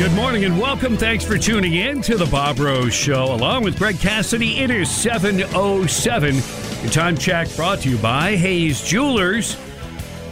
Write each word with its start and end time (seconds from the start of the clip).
Good 0.00 0.12
morning 0.12 0.46
and 0.46 0.58
welcome. 0.58 0.96
Thanks 0.96 1.26
for 1.26 1.36
tuning 1.36 1.74
in 1.74 2.00
to 2.00 2.16
the 2.16 2.24
Bob 2.24 2.58
Rose 2.58 2.94
Show. 2.94 3.34
Along 3.34 3.62
with 3.62 3.76
Greg 3.76 4.00
Cassidy, 4.00 4.60
it 4.60 4.70
is 4.70 4.90
707. 4.90 6.36
Your 6.82 6.90
time 6.90 7.18
check 7.18 7.54
brought 7.54 7.80
to 7.80 7.90
you 7.90 7.98
by 7.98 8.34
Hayes 8.34 8.80
Jewelers, 8.80 9.56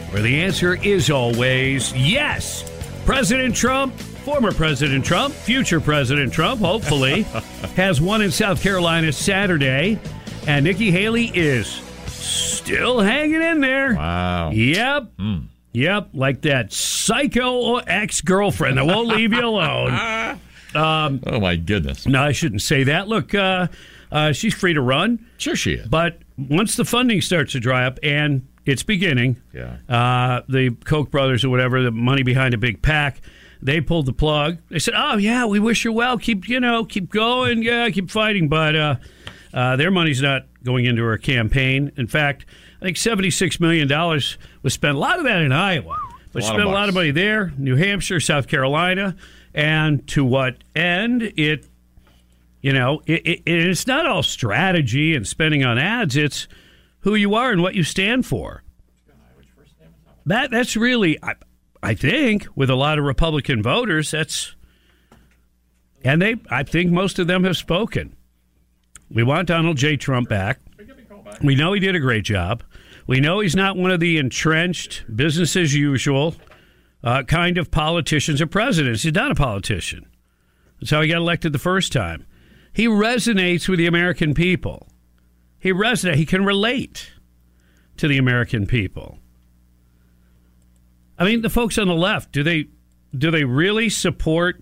where 0.09 0.23
the 0.23 0.41
answer 0.41 0.73
is 0.83 1.11
always 1.11 1.93
yes. 1.93 2.67
President 3.05 3.55
Trump, 3.55 3.93
former 3.99 4.51
President 4.51 5.05
Trump, 5.05 5.35
future 5.35 5.79
President 5.79 6.33
Trump, 6.33 6.61
hopefully, 6.61 7.21
has 7.75 8.01
won 8.01 8.23
in 8.23 8.31
South 8.31 8.63
Carolina 8.63 9.11
Saturday, 9.11 9.99
and 10.47 10.65
Nikki 10.65 10.89
Haley 10.89 11.27
is 11.27 11.67
still 12.07 13.01
hanging 13.01 13.43
in 13.43 13.59
there. 13.59 13.93
Wow. 13.93 14.49
Yep. 14.49 15.11
Hmm. 15.19 15.37
Yep, 15.73 16.09
like 16.13 16.41
that 16.41 16.73
psycho 16.73 17.75
ex 17.77 18.21
girlfriend 18.21 18.77
that 18.77 18.85
won't 18.85 19.07
leave 19.09 19.33
you 19.33 19.45
alone. 19.45 20.39
Oh 20.75 21.39
my 21.39 21.55
goodness. 21.55 22.05
No, 22.05 22.21
I 22.21 22.31
shouldn't 22.31 22.61
say 22.61 22.83
that. 22.83 23.07
Look, 23.07 23.33
uh, 23.33 23.69
uh, 24.11 24.33
she's 24.33 24.53
free 24.53 24.75
to 24.75 24.81
run, 24.81 25.25
Sure 25.39 25.55
she 25.55 25.73
is. 25.73 25.87
but 25.87 26.19
once 26.37 26.75
the 26.75 26.85
funding 26.85 27.21
starts 27.21 27.53
to 27.53 27.59
dry 27.59 27.85
up, 27.87 27.97
and 28.03 28.47
it's 28.67 28.83
beginning, 28.83 29.37
Yeah. 29.51 29.77
uh, 29.89 30.41
the 30.47 30.69
Koch 30.85 31.09
brothers 31.09 31.43
or 31.43 31.49
whatever, 31.49 31.81
the 31.81 31.89
money 31.89 32.21
behind 32.21 32.53
a 32.53 32.59
big 32.59 32.83
PAC, 32.83 33.19
they 33.63 33.81
pulled 33.81 34.05
the 34.05 34.13
plug. 34.13 34.59
They 34.69 34.77
said, 34.77 34.93
"Oh 34.95 35.17
yeah, 35.17 35.45
we 35.45 35.59
wish 35.59 35.81
her 35.83 35.91
well. 35.91 36.19
Keep 36.19 36.47
you 36.47 36.59
know, 36.59 36.85
keep 36.85 37.09
going. 37.09 37.63
Yeah, 37.63 37.89
keep 37.89 38.11
fighting." 38.11 38.47
But 38.47 38.75
uh, 38.75 38.95
uh, 39.53 39.75
their 39.75 39.89
money's 39.89 40.21
not 40.21 40.45
going 40.63 40.85
into 40.85 41.03
her 41.03 41.17
campaign. 41.17 41.91
In 41.97 42.05
fact, 42.05 42.45
I 42.81 42.85
think 42.85 42.97
seventy-six 42.97 43.59
million 43.59 43.87
dollars 43.87 44.37
was 44.63 44.73
spent. 44.73 44.95
A 44.95 44.99
lot 44.99 45.17
of 45.17 45.25
that 45.25 45.41
in 45.41 45.51
Iowa, 45.51 45.97
but 46.31 46.43
A 46.43 46.45
spent 46.45 46.63
a 46.63 46.69
lot 46.69 46.87
of 46.87 46.95
money 46.95 47.11
there, 47.11 47.51
New 47.57 47.75
Hampshire, 47.75 48.19
South 48.19 48.47
Carolina, 48.47 49.15
and 49.53 50.07
to 50.09 50.23
what 50.23 50.57
end? 50.75 51.23
It 51.35 51.65
you 52.61 52.73
know, 52.73 53.01
it, 53.05 53.25
it, 53.25 53.41
it's 53.45 53.87
not 53.87 54.05
all 54.05 54.23
strategy 54.23 55.15
and 55.15 55.27
spending 55.27 55.63
on 55.63 55.77
ads. 55.77 56.15
It's 56.17 56.47
who 57.01 57.15
you 57.15 57.35
are 57.35 57.51
and 57.51 57.61
what 57.61 57.75
you 57.75 57.83
stand 57.83 58.25
for. 58.25 58.63
That 60.25 60.51
that's 60.51 60.75
really, 60.75 61.17
I, 61.23 61.35
I 61.81 61.93
think, 61.95 62.47
with 62.55 62.69
a 62.69 62.75
lot 62.75 62.99
of 62.99 63.05
Republican 63.05 63.63
voters, 63.63 64.11
that's, 64.11 64.55
and 66.03 66.21
they, 66.21 66.35
I 66.49 66.63
think 66.63 66.91
most 66.91 67.17
of 67.17 67.27
them 67.27 67.45
have 67.45 67.57
spoken. 67.57 68.15
We 69.09 69.23
want 69.23 69.47
Donald 69.47 69.77
J. 69.77 69.97
Trump 69.97 70.29
back. 70.29 70.59
We 71.41 71.55
know 71.55 71.73
he 71.73 71.79
did 71.79 71.95
a 71.95 71.99
great 71.99 72.25
job. 72.25 72.63
We 73.09 73.21
know 73.21 73.39
he's 73.39 73.55
not 73.55 73.75
one 73.75 73.89
of 73.89 73.99
the 73.99 74.19
entrenched, 74.19 75.03
business 75.15 75.55
as 75.55 75.73
usual 75.73 76.35
uh, 77.03 77.23
kind 77.23 77.57
of 77.57 77.71
politicians 77.71 78.39
or 78.39 78.45
presidents. 78.45 79.01
He's 79.01 79.15
not 79.15 79.31
a 79.31 79.35
politician. 79.35 80.05
That's 80.79 80.91
how 80.91 81.01
he 81.01 81.07
got 81.07 81.17
elected 81.17 81.51
the 81.51 81.57
first 81.57 81.91
time. 81.91 82.27
He 82.71 82.85
resonates 82.85 83.67
with 83.67 83.79
the 83.79 83.87
American 83.87 84.35
people. 84.35 84.89
He 85.57 85.73
resonates. 85.73 86.17
He 86.17 86.25
can 86.27 86.45
relate 86.45 87.11
to 87.97 88.07
the 88.07 88.19
American 88.19 88.67
people. 88.67 89.17
I 91.17 91.25
mean, 91.25 91.41
the 91.41 91.49
folks 91.49 91.79
on 91.79 91.87
the 91.87 91.95
left 91.95 92.31
do 92.31 92.43
they 92.43 92.67
do 93.17 93.31
they 93.31 93.43
really 93.43 93.89
support 93.89 94.61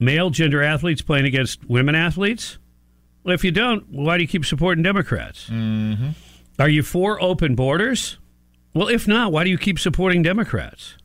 male 0.00 0.30
gender 0.30 0.60
athletes 0.60 1.02
playing 1.02 1.26
against 1.26 1.64
women 1.66 1.94
athletes? 1.94 2.58
Well, 3.22 3.32
if 3.32 3.44
you 3.44 3.52
don't, 3.52 3.88
why 3.90 4.16
do 4.16 4.24
you 4.24 4.28
keep 4.28 4.44
supporting 4.44 4.82
Democrats? 4.82 5.48
Mm-hmm. 5.48 6.10
Are 6.58 6.68
you 6.68 6.82
for 6.82 7.20
open 7.22 7.54
borders? 7.54 8.18
Well, 8.74 8.88
if 8.88 9.06
not, 9.06 9.32
why 9.32 9.44
do 9.44 9.50
you 9.50 9.58
keep 9.58 9.78
supporting 9.78 10.22
Democrats? 10.22 10.96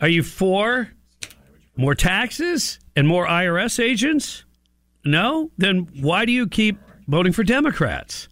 Are 0.00 0.08
you 0.08 0.22
for 0.22 0.90
more 1.76 1.94
taxes 1.94 2.78
and 2.96 3.06
more 3.06 3.26
IRS 3.26 3.82
agents? 3.82 4.44
No? 5.04 5.50
Then 5.58 5.88
why 6.00 6.24
do 6.24 6.32
you 6.32 6.46
keep 6.46 6.78
voting 7.06 7.32
for 7.32 7.44
Democrats? 7.44 8.28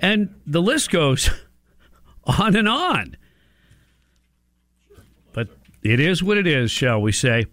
And 0.00 0.34
the 0.46 0.62
list 0.62 0.90
goes 0.90 1.30
on 2.24 2.56
and 2.56 2.68
on. 2.68 3.16
But 5.32 5.48
it 5.82 6.00
is 6.00 6.22
what 6.22 6.38
it 6.38 6.46
is, 6.46 6.70
shall 6.70 7.00
we 7.00 7.12
say. 7.12 7.46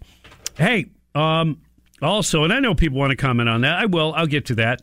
Hey, 0.56 0.86
um, 1.14 1.60
also, 2.02 2.44
and 2.44 2.52
I 2.52 2.60
know 2.60 2.74
people 2.74 2.98
want 2.98 3.10
to 3.10 3.16
comment 3.16 3.48
on 3.48 3.60
that. 3.62 3.78
I 3.78 3.86
will. 3.86 4.12
I'll 4.14 4.26
get 4.26 4.46
to 4.46 4.54
that. 4.56 4.82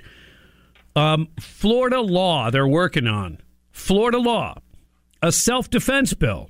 Um, 0.97 1.27
Florida 1.39 2.01
law 2.01 2.49
they're 2.49 2.67
working 2.67 3.07
on. 3.07 3.37
Florida 3.71 4.17
law, 4.17 4.55
a 5.21 5.31
self 5.31 5.69
defense 5.69 6.13
bill, 6.13 6.49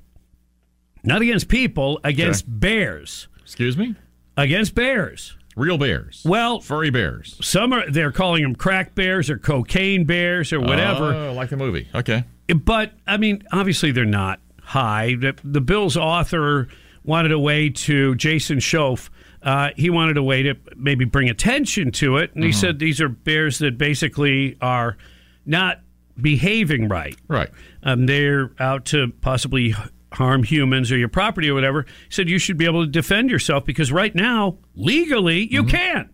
not 1.04 1.20
against 1.22 1.48
people, 1.48 2.00
against 2.02 2.44
Okay. 2.44 2.52
bears, 2.52 3.28
Excuse 3.42 3.76
me? 3.76 3.94
against 4.36 4.74
bears. 4.74 5.36
Real 5.56 5.76
bears. 5.76 6.22
Well, 6.24 6.60
Furry 6.60 6.90
bears. 6.90 7.36
some 7.42 7.72
are 7.72 7.90
they're 7.90 8.12
calling 8.12 8.42
them 8.44 8.54
crack 8.54 8.94
bears 8.94 9.28
or 9.28 9.38
cocaine 9.38 10.04
bears 10.04 10.52
or 10.52 10.60
whatever. 10.60 11.12
Oh, 11.12 11.32
like 11.34 11.50
the 11.50 11.56
movie. 11.56 11.88
Okay. 11.94 12.24
But 12.64 12.92
I 13.06 13.16
mean, 13.18 13.42
obviously 13.52 13.90
they're 13.92 14.04
not 14.04 14.40
high. 14.62 15.16
The, 15.16 15.34
the 15.44 15.60
bill's 15.60 15.96
author 15.96 16.68
wanted 17.04 17.32
a 17.32 17.38
way 17.38 17.70
to 17.70 18.14
Jason 18.14 18.58
Shoaf. 18.58 19.10
Uh, 19.48 19.70
he 19.76 19.88
wanted 19.88 20.18
a 20.18 20.22
way 20.22 20.42
to 20.42 20.54
maybe 20.76 21.06
bring 21.06 21.30
attention 21.30 21.90
to 21.90 22.18
it, 22.18 22.34
and 22.34 22.44
he 22.44 22.52
said 22.52 22.78
these 22.78 23.00
are 23.00 23.08
bears 23.08 23.60
that 23.60 23.78
basically 23.78 24.58
are 24.60 24.98
not 25.46 25.80
behaving 26.20 26.86
right. 26.86 27.16
Right. 27.28 27.48
Um, 27.82 28.04
they're 28.04 28.50
out 28.58 28.84
to 28.86 29.10
possibly 29.22 29.74
harm 30.12 30.42
humans 30.42 30.92
or 30.92 30.98
your 30.98 31.08
property 31.08 31.48
or 31.48 31.54
whatever. 31.54 31.84
He 31.84 32.10
said 32.10 32.28
you 32.28 32.38
should 32.38 32.58
be 32.58 32.66
able 32.66 32.84
to 32.84 32.90
defend 32.90 33.30
yourself 33.30 33.64
because 33.64 33.90
right 33.90 34.14
now, 34.14 34.58
legally, 34.74 35.50
you 35.50 35.64
can't. 35.64 36.10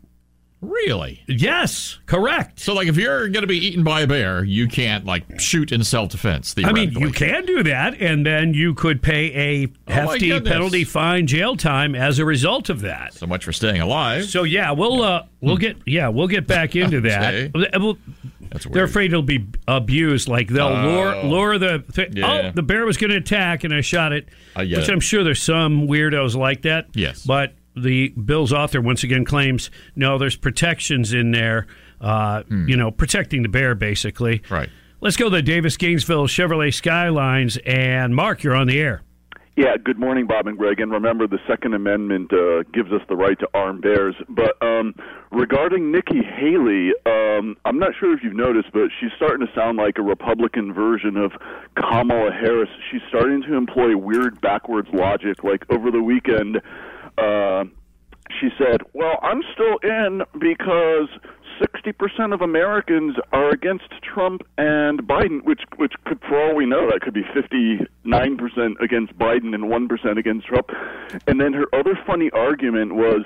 Really? 0.68 1.22
Yes, 1.26 1.98
correct. 2.06 2.60
So, 2.60 2.74
like, 2.74 2.88
if 2.88 2.96
you're 2.96 3.28
going 3.28 3.42
to 3.42 3.46
be 3.46 3.58
eaten 3.58 3.84
by 3.84 4.00
a 4.02 4.06
bear, 4.06 4.44
you 4.44 4.66
can't, 4.68 5.04
like, 5.04 5.40
shoot 5.40 5.72
in 5.72 5.84
self 5.84 6.10
defense. 6.10 6.54
I 6.64 6.72
mean, 6.72 6.92
you 6.92 7.10
can 7.10 7.44
do 7.46 7.62
that, 7.64 8.00
and 8.00 8.24
then 8.24 8.54
you 8.54 8.74
could 8.74 9.02
pay 9.02 9.32
a 9.34 9.66
Oh, 9.88 9.92
hefty 9.92 10.28
goodness. 10.28 10.52
penalty, 10.52 10.84
fine, 10.84 11.26
jail 11.26 11.56
time 11.56 11.94
as 11.94 12.18
a 12.18 12.24
result 12.24 12.68
of 12.70 12.80
that. 12.82 13.14
So 13.14 13.26
much 13.26 13.44
for 13.44 13.52
staying 13.52 13.80
alive. 13.80 14.24
So 14.24 14.42
yeah, 14.44 14.72
we'll 14.72 15.02
uh, 15.02 15.24
we'll 15.40 15.56
get 15.58 15.76
yeah 15.86 16.08
we'll 16.08 16.28
get 16.28 16.46
back 16.46 16.74
into 16.76 17.00
that. 17.02 17.34
Okay. 17.34 17.50
Well, 17.78 17.96
That's 18.50 18.66
weird. 18.66 18.74
They're 18.74 18.84
afraid 18.84 19.12
it'll 19.12 19.22
be 19.22 19.46
abused. 19.68 20.28
Like 20.28 20.48
they'll 20.48 20.72
lure 20.72 21.14
Oh. 21.14 21.28
lure 21.28 21.58
the 21.58 21.84
th- 21.92 22.10
Yeah. 22.14 22.48
oh 22.48 22.50
the 22.54 22.62
bear 22.62 22.84
was 22.86 22.96
going 22.96 23.10
to 23.10 23.16
attack 23.16 23.64
and 23.64 23.74
I 23.74 23.80
shot 23.82 24.12
it, 24.12 24.28
I 24.56 24.64
get 24.64 24.78
which. 24.78 24.88
I'm 24.88 25.00
sure 25.00 25.22
there's 25.24 25.42
some 25.42 25.86
weirdos 25.86 26.34
like 26.34 26.62
that. 26.62 26.86
Yes. 26.94 27.24
but 27.24 27.54
the 27.76 28.08
bill's 28.10 28.52
author 28.52 28.80
once 28.80 29.02
again 29.04 29.24
claims 29.24 29.70
no, 29.96 30.18
there's 30.18 30.36
protections 30.36 31.12
in 31.12 31.30
there. 31.32 31.66
Uh, 32.00 32.42
You 32.50 32.76
know, 32.76 32.90
protecting 32.90 33.42
the 33.42 33.48
bear 33.48 33.74
basically. 33.74 34.42
Right. 34.50 34.68
Let's 35.00 35.16
go 35.16 35.26
to 35.26 35.36
the 35.36 35.42
Davis 35.42 35.76
Gainesville 35.76 36.26
Chevrolet 36.26 36.72
Skylines 36.72 37.58
and 37.66 38.14
Mark, 38.14 38.42
you're 38.42 38.54
on 38.54 38.66
the 38.66 38.80
air. 38.80 39.02
Yeah, 39.56 39.76
good 39.76 40.00
morning, 40.00 40.26
Bob 40.26 40.48
and 40.48 40.58
Greg. 40.58 40.80
And 40.80 40.90
remember, 40.90 41.28
the 41.28 41.38
Second 41.46 41.74
Amendment 41.74 42.32
uh, 42.32 42.64
gives 42.72 42.90
us 42.90 43.02
the 43.08 43.14
right 43.14 43.38
to 43.38 43.48
arm 43.54 43.80
bears. 43.80 44.16
But 44.28 44.60
um, 44.60 44.96
regarding 45.30 45.92
Nikki 45.92 46.22
Haley, 46.24 46.90
um, 47.06 47.56
I'm 47.64 47.78
not 47.78 47.92
sure 48.00 48.12
if 48.16 48.24
you've 48.24 48.34
noticed, 48.34 48.72
but 48.72 48.88
she's 48.98 49.12
starting 49.14 49.46
to 49.46 49.52
sound 49.54 49.78
like 49.78 49.96
a 49.98 50.02
Republican 50.02 50.74
version 50.74 51.16
of 51.16 51.30
Kamala 51.76 52.32
Harris. 52.32 52.68
She's 52.90 53.02
starting 53.08 53.42
to 53.42 53.54
employ 53.54 53.96
weird 53.96 54.40
backwards 54.40 54.88
logic. 54.92 55.44
Like 55.44 55.64
over 55.70 55.92
the 55.92 56.02
weekend, 56.02 56.60
uh, 57.18 57.64
she 58.40 58.48
said, 58.58 58.82
"Well, 58.92 59.18
I'm 59.22 59.42
still 59.52 59.78
in 59.82 60.22
because 60.38 61.08
60% 61.60 62.32
of 62.32 62.40
Americans 62.40 63.16
are 63.32 63.50
against 63.50 63.88
Trump 64.02 64.42
and 64.58 65.02
Biden, 65.02 65.44
which 65.44 65.62
which 65.76 65.92
could 66.04 66.20
for 66.28 66.40
all 66.40 66.54
we 66.54 66.66
know 66.66 66.90
that 66.90 67.00
could 67.00 67.14
be 67.14 67.22
59% 67.22 67.88
against 68.80 69.16
Biden 69.18 69.54
and 69.54 69.64
1% 69.64 70.18
against 70.18 70.46
Trump." 70.46 70.70
And 71.26 71.40
then 71.40 71.52
her 71.52 71.66
other 71.72 71.98
funny 72.06 72.30
argument 72.30 72.94
was, 72.94 73.22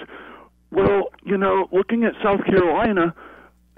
"Well, 0.70 1.10
you 1.24 1.38
know, 1.38 1.68
looking 1.72 2.04
at 2.04 2.14
South 2.22 2.44
Carolina, 2.44 3.14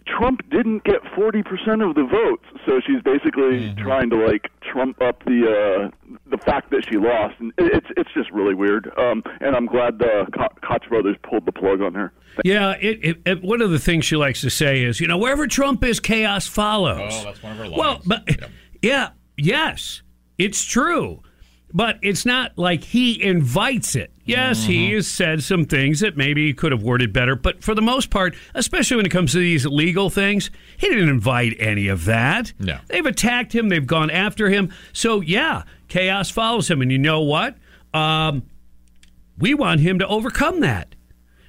Trump 0.06 0.40
didn't 0.50 0.84
get 0.84 1.02
40% 1.16 1.88
of 1.88 1.94
the 1.94 2.04
votes." 2.04 2.44
So 2.66 2.80
she's 2.86 3.02
basically 3.02 3.74
trying 3.76 4.10
to 4.10 4.16
like 4.16 4.48
trump 4.62 5.00
up 5.02 5.24
the 5.24 5.90
uh 5.90 6.16
the 6.30 6.38
fact 6.38 6.70
that 6.70 6.84
she 6.90 6.96
lost, 6.96 7.34
and 7.40 7.52
it- 7.58 7.74
it's 7.74 7.86
it's 7.96 8.10
just 8.14 8.30
really 8.30 8.54
weird. 8.54 8.90
Um, 8.98 9.22
and 9.40 9.54
I'm 9.56 9.66
glad 9.66 9.98
the 9.98 10.26
Koch 10.62 10.88
brothers 10.88 11.16
pulled 11.22 11.46
the 11.46 11.52
plug 11.52 11.80
on 11.80 11.94
her. 11.94 12.12
Yeah, 12.44 12.76
it, 12.80 12.98
it, 13.02 13.16
it, 13.26 13.42
one 13.42 13.60
of 13.60 13.70
the 13.70 13.78
things 13.78 14.04
she 14.04 14.16
likes 14.16 14.40
to 14.42 14.50
say 14.50 14.82
is, 14.84 15.00
you 15.00 15.06
know, 15.08 15.18
wherever 15.18 15.46
Trump 15.48 15.82
is, 15.82 15.98
chaos 15.98 16.46
follows. 16.46 17.12
Oh, 17.12 17.24
that's 17.24 17.42
one 17.42 17.52
of 17.52 17.58
her 17.58 17.64
lines. 17.66 17.76
Well, 17.76 18.00
but 18.06 18.22
Yep. 18.28 18.50
yeah, 18.82 19.08
yes, 19.36 20.02
it's 20.38 20.64
true, 20.64 21.22
but 21.72 21.98
it's 22.02 22.26
not 22.26 22.56
like 22.58 22.84
he 22.84 23.22
invites 23.22 23.94
it. 23.96 24.10
Yes, 24.24 24.60
Mm-hmm. 24.62 24.70
he 24.70 24.92
has 24.92 25.08
said 25.08 25.42
some 25.42 25.64
things 25.64 26.00
that 26.00 26.16
maybe 26.16 26.46
he 26.46 26.54
could 26.54 26.70
have 26.72 26.82
worded 26.82 27.12
better, 27.12 27.34
but 27.34 27.62
for 27.64 27.74
the 27.74 27.82
most 27.82 28.10
part, 28.10 28.34
especially 28.54 28.96
when 28.96 29.06
it 29.06 29.10
comes 29.10 29.32
to 29.32 29.38
these 29.38 29.66
legal 29.66 30.08
things, 30.10 30.50
he 30.76 30.88
didn't 30.88 31.08
invite 31.08 31.56
any 31.58 31.88
of 31.88 32.04
that. 32.04 32.52
No. 32.58 32.78
They've 32.88 33.04
attacked 33.06 33.52
him, 33.54 33.68
they've 33.68 33.86
gone 33.86 34.10
after 34.10 34.48
him. 34.50 34.72
So, 34.92 35.20
yeah, 35.20 35.64
chaos 35.88 36.30
follows 36.30 36.70
him. 36.70 36.80
And 36.82 36.92
you 36.92 36.98
know 36.98 37.22
what? 37.22 37.56
Um, 37.92 38.44
We 39.38 39.54
want 39.54 39.80
him 39.80 39.98
to 39.98 40.06
overcome 40.06 40.60
that. 40.60 40.94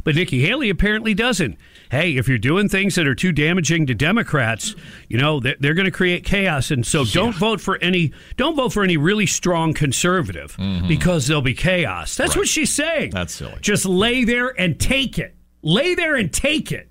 But 0.03 0.15
Nikki 0.15 0.41
Haley 0.41 0.69
apparently 0.71 1.13
doesn't. 1.13 1.57
Hey, 1.91 2.15
if 2.15 2.29
you're 2.29 2.37
doing 2.37 2.69
things 2.69 2.95
that 2.95 3.05
are 3.05 3.13
too 3.13 3.33
damaging 3.33 3.85
to 3.87 3.93
Democrats, 3.93 4.75
you 5.09 5.17
know 5.17 5.41
they're, 5.41 5.57
they're 5.59 5.73
going 5.73 5.85
to 5.85 5.91
create 5.91 6.23
chaos, 6.23 6.71
and 6.71 6.87
so 6.87 7.03
don't 7.03 7.35
vote 7.35 7.59
for 7.59 7.77
any 7.79 8.13
don't 8.37 8.55
vote 8.55 8.71
for 8.71 8.81
any 8.81 8.95
really 8.95 9.25
strong 9.25 9.73
conservative 9.73 10.55
mm-hmm. 10.55 10.87
because 10.87 11.27
there'll 11.27 11.41
be 11.41 11.53
chaos. 11.53 12.15
That's 12.15 12.37
what 12.37 12.47
she's 12.47 12.73
saying. 12.73 13.11
That's 13.11 13.35
silly. 13.35 13.57
Just 13.59 13.85
lay 13.85 14.23
there 14.23 14.57
and 14.57 14.79
take 14.79 15.19
it. 15.19 15.35
Lay 15.63 15.93
there 15.93 16.15
and 16.15 16.31
take 16.31 16.71
it. 16.71 16.89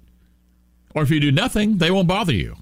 Or 0.95 1.03
if 1.03 1.11
you 1.11 1.19
do 1.19 1.33
nothing, 1.33 1.79
they 1.79 1.91
won't 1.91 2.07
bother 2.07 2.35
you. 2.35 2.57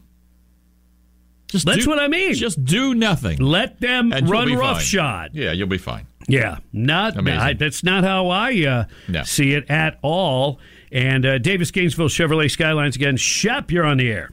Just 1.49 1.67
That's 1.67 1.85
do- 1.85 1.91
what 1.91 1.99
I 1.99 2.07
mean. 2.07 2.35
Just 2.35 2.65
do 2.65 2.95
nothing. 2.95 3.41
Let 3.41 3.81
them 3.81 4.13
and 4.13 4.31
run 4.31 4.55
roughshod. 4.55 5.31
Yeah, 5.35 5.51
you'll 5.51 5.67
be 5.67 5.79
fine. 5.79 6.07
Yeah, 6.29 6.59
not 6.73 7.17
Amazing. 7.17 7.41
I, 7.41 7.53
that's 7.55 7.83
not 7.83 8.05
how 8.05 8.29
I 8.29 8.65
uh, 8.67 8.85
No. 9.09 9.23
see 9.25 9.55
it 9.55 9.69
at 9.71 9.99
all. 10.03 10.61
And 10.93 11.25
uh, 11.25 11.39
Davis 11.39 11.71
Gainesville 11.71 12.09
Chevrolet 12.09 12.51
Skylines 12.51 12.97
again. 12.97 13.17
Shep, 13.17 13.71
you're 13.71 13.85
on 13.85 13.97
the 13.97 14.11
air. 14.13 14.31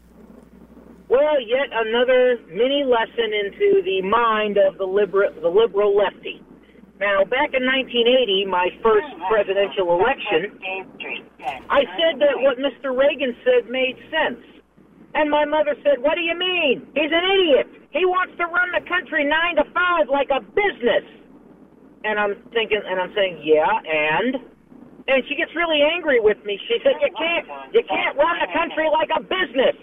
Well, 1.07 1.39
yet 1.39 1.69
another 1.71 2.37
mini 2.49 2.83
lesson 2.83 3.31
into 3.33 3.81
the 3.83 4.01
mind 4.01 4.57
of 4.57 4.77
the 4.77 4.85
liberal, 4.85 5.31
the 5.41 5.47
liberal 5.49 5.95
lefty. 5.95 6.43
Now, 6.99 7.23
back 7.23 7.53
in 7.53 7.63
1980, 7.65 8.45
my 8.45 8.69
first 8.81 9.07
presidential 9.29 9.91
election, 9.99 10.57
I 11.69 11.83
said 11.99 12.19
that 12.19 12.39
what 12.39 12.57
Mr. 12.57 12.95
Reagan 12.97 13.35
said 13.43 13.69
made 13.69 13.97
sense. 14.11 14.39
And 15.13 15.29
my 15.29 15.45
mother 15.45 15.75
said, 15.83 16.01
What 16.01 16.15
do 16.15 16.21
you 16.21 16.37
mean? 16.37 16.87
He's 16.95 17.11
an 17.11 17.23
idiot. 17.23 17.67
He 17.91 18.05
wants 18.05 18.35
to 18.37 18.45
run 18.45 18.71
the 18.71 18.81
country 18.87 19.23
nine 19.23 19.55
to 19.57 19.63
five 19.71 20.09
like 20.09 20.29
a 20.29 20.41
business. 20.41 21.03
And 22.05 22.19
I'm 22.19 22.35
thinking, 22.53 22.81
and 22.85 23.01
I'm 23.01 23.11
saying, 23.15 23.41
Yeah, 23.43 23.65
and? 23.65 24.37
And 25.07 25.21
she 25.29 25.35
gets 25.35 25.53
really 25.55 25.81
angry 25.81 26.19
with 26.19 26.37
me. 26.45 26.59
She 26.69 26.77
said, 26.85 27.01
You 27.01 27.09
can't, 27.17 27.45
you 27.73 27.83
can't 27.89 28.17
run 28.17 28.37
the 28.41 28.49
country 28.53 28.85
like 28.93 29.09
a 29.09 29.21
business. 29.21 29.77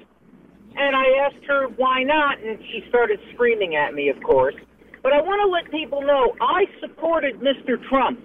And 0.74 0.96
I 0.96 1.26
asked 1.26 1.44
her 1.46 1.68
why 1.76 2.02
not, 2.02 2.38
and 2.40 2.58
she 2.72 2.82
started 2.88 3.20
screaming 3.34 3.76
at 3.76 3.92
me, 3.94 4.08
of 4.08 4.22
course. 4.22 4.54
But 5.02 5.12
I 5.12 5.20
want 5.20 5.42
to 5.42 5.50
let 5.50 5.70
people 5.70 6.00
know 6.00 6.34
I 6.40 6.64
supported 6.80 7.40
Mr. 7.40 7.76
Trump 7.90 8.20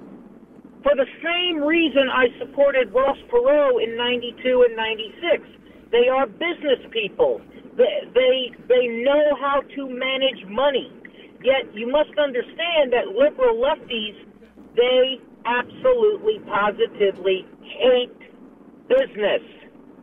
for 0.83 0.95
the 0.95 1.09
same 1.19 1.61
reason 1.61 2.07
I 2.07 2.27
supported 2.39 2.93
Ross 2.93 3.17
Perot 3.33 3.83
in 3.83 3.97
92 3.97 4.65
and 4.69 4.75
96. 4.77 5.43
They 5.91 6.07
are 6.07 6.27
business 6.27 6.79
people. 6.91 7.41
They, 7.75 8.07
they, 8.13 8.51
they 8.69 8.87
know 9.03 9.35
how 9.41 9.61
to 9.75 9.89
manage 9.89 10.45
money. 10.47 10.91
Yet 11.43 11.73
you 11.73 11.89
must 11.89 12.11
understand 12.17 12.93
that 12.93 13.13
liberal 13.13 13.55
lefties, 13.55 14.15
they 14.75 15.19
absolutely, 15.45 16.39
positively 16.45 17.45
hate 17.61 18.17
business. 18.87 19.41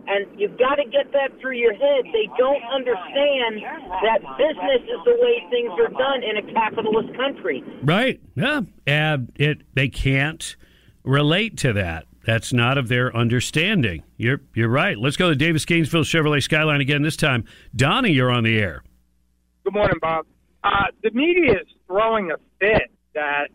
And 0.06 0.38
you've 0.38 0.58
got 0.58 0.74
to 0.76 0.84
get 0.84 1.10
that 1.12 1.40
through 1.40 1.56
your 1.56 1.72
head. 1.72 2.04
They 2.12 2.28
don't 2.36 2.62
understand 2.64 3.62
that 4.02 4.20
business 4.36 4.82
is 4.82 5.00
the 5.04 5.16
way 5.18 5.42
things 5.50 5.72
are 5.80 5.88
done 5.88 6.22
in 6.22 6.36
a 6.36 6.52
capitalist 6.52 7.16
country. 7.16 7.64
Right? 7.82 8.20
Yeah. 8.34 8.62
And 8.86 9.32
it 9.36 9.62
they 9.74 9.88
can't 9.88 10.56
relate 11.04 11.56
to 11.58 11.72
that. 11.72 12.04
That's 12.26 12.52
not 12.52 12.76
of 12.76 12.88
their 12.88 13.14
understanding. 13.16 14.02
You're 14.18 14.42
you're 14.54 14.68
right. 14.68 14.98
Let's 14.98 15.16
go 15.16 15.30
to 15.30 15.36
Davis 15.36 15.64
Gainesville 15.64 16.04
Chevrolet 16.04 16.42
Skyline 16.42 16.80
again. 16.82 17.02
This 17.02 17.16
time, 17.16 17.44
Donnie, 17.74 18.12
you're 18.12 18.30
on 18.30 18.44
the 18.44 18.58
air. 18.58 18.82
Good 19.64 19.72
morning, 19.72 19.98
Bob. 20.00 20.26
Uh, 20.64 20.86
the 21.02 21.10
media 21.10 21.60
is 21.60 21.68
throwing 21.86 22.30
a 22.30 22.36
fit 22.58 22.90
that, 23.14 23.48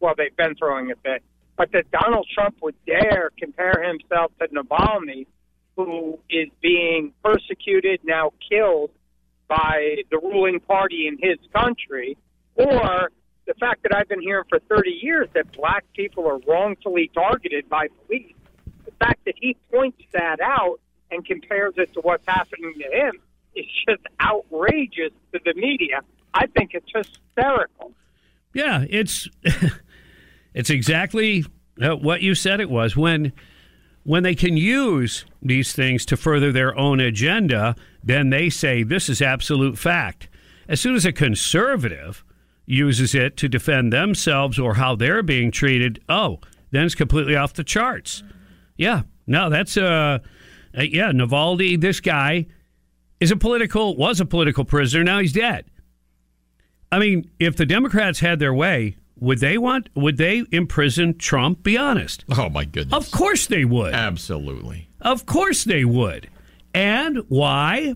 well, 0.00 0.14
they've 0.16 0.36
been 0.36 0.56
throwing 0.56 0.90
a 0.90 0.96
fit, 0.96 1.22
but 1.56 1.70
that 1.70 1.88
Donald 1.92 2.26
Trump 2.34 2.56
would 2.62 2.74
dare 2.84 3.30
compare 3.38 3.80
himself 3.82 4.32
to 4.40 4.48
Navalny, 4.48 5.26
who 5.76 6.18
is 6.28 6.48
being 6.60 7.12
persecuted, 7.24 8.00
now 8.02 8.32
killed 8.50 8.90
by 9.46 9.98
the 10.10 10.18
ruling 10.18 10.58
party 10.58 11.06
in 11.06 11.16
his 11.22 11.38
country, 11.54 12.18
or 12.56 13.10
the 13.46 13.54
fact 13.54 13.84
that 13.84 13.94
I've 13.94 14.08
been 14.08 14.20
hearing 14.20 14.44
for 14.48 14.58
30 14.58 14.90
years 14.90 15.28
that 15.34 15.52
black 15.52 15.84
people 15.94 16.26
are 16.26 16.38
wrongfully 16.40 17.08
targeted 17.14 17.68
by 17.68 17.86
police. 18.04 18.34
The 18.84 18.92
fact 18.98 19.24
that 19.26 19.34
he 19.40 19.56
points 19.72 20.02
that 20.12 20.40
out 20.40 20.80
and 21.12 21.24
compares 21.24 21.74
it 21.76 21.94
to 21.94 22.00
what's 22.00 22.26
happening 22.26 22.74
to 22.80 22.96
him 22.96 23.20
is 23.54 23.64
just 23.88 24.02
outrageous 24.20 25.12
to 25.32 25.40
the 25.44 25.54
media. 25.54 26.00
I 26.38 26.46
think 26.46 26.70
it's 26.72 26.86
hysterical. 26.94 27.92
Yeah, 28.54 28.84
it's 28.88 29.28
it's 30.54 30.70
exactly 30.70 31.44
uh, 31.82 31.96
what 31.96 32.22
you 32.22 32.36
said 32.36 32.60
it 32.60 32.70
was 32.70 32.96
when 32.96 33.32
when 34.04 34.22
they 34.22 34.36
can 34.36 34.56
use 34.56 35.24
these 35.42 35.72
things 35.72 36.06
to 36.06 36.16
further 36.16 36.52
their 36.52 36.78
own 36.78 37.00
agenda, 37.00 37.74
then 38.02 38.30
they 38.30 38.48
say 38.48 38.84
this 38.84 39.08
is 39.08 39.20
absolute 39.20 39.76
fact. 39.76 40.28
As 40.68 40.80
soon 40.80 40.94
as 40.94 41.04
a 41.04 41.12
conservative 41.12 42.24
uses 42.66 43.14
it 43.14 43.36
to 43.38 43.48
defend 43.48 43.92
themselves 43.92 44.58
or 44.58 44.74
how 44.74 44.94
they're 44.94 45.22
being 45.22 45.50
treated, 45.50 46.00
oh, 46.08 46.38
then 46.70 46.84
it's 46.84 46.94
completely 46.94 47.34
off 47.34 47.54
the 47.54 47.64
charts. 47.64 48.22
Yeah, 48.76 49.02
no, 49.26 49.50
that's 49.50 49.76
uh, 49.76 50.20
uh 50.76 50.82
yeah, 50.82 51.10
Navalny. 51.10 51.80
This 51.80 51.98
guy 51.98 52.46
is 53.18 53.32
a 53.32 53.36
political 53.36 53.96
was 53.96 54.20
a 54.20 54.24
political 54.24 54.64
prisoner. 54.64 55.02
Now 55.02 55.18
he's 55.18 55.32
dead. 55.32 55.64
I 56.90 56.98
mean, 56.98 57.30
if 57.38 57.56
the 57.56 57.66
Democrats 57.66 58.20
had 58.20 58.38
their 58.38 58.54
way, 58.54 58.96
would 59.20 59.38
they 59.38 59.58
want? 59.58 59.88
Would 59.94 60.16
they 60.16 60.44
imprison 60.52 61.18
Trump? 61.18 61.62
Be 61.62 61.76
honest. 61.76 62.24
Oh 62.36 62.48
my 62.48 62.64
goodness. 62.64 62.94
Of 62.94 63.10
course 63.10 63.46
they 63.46 63.64
would. 63.64 63.94
Absolutely. 63.94 64.88
Of 65.00 65.26
course 65.26 65.64
they 65.64 65.84
would. 65.84 66.30
And 66.74 67.18
why? 67.28 67.94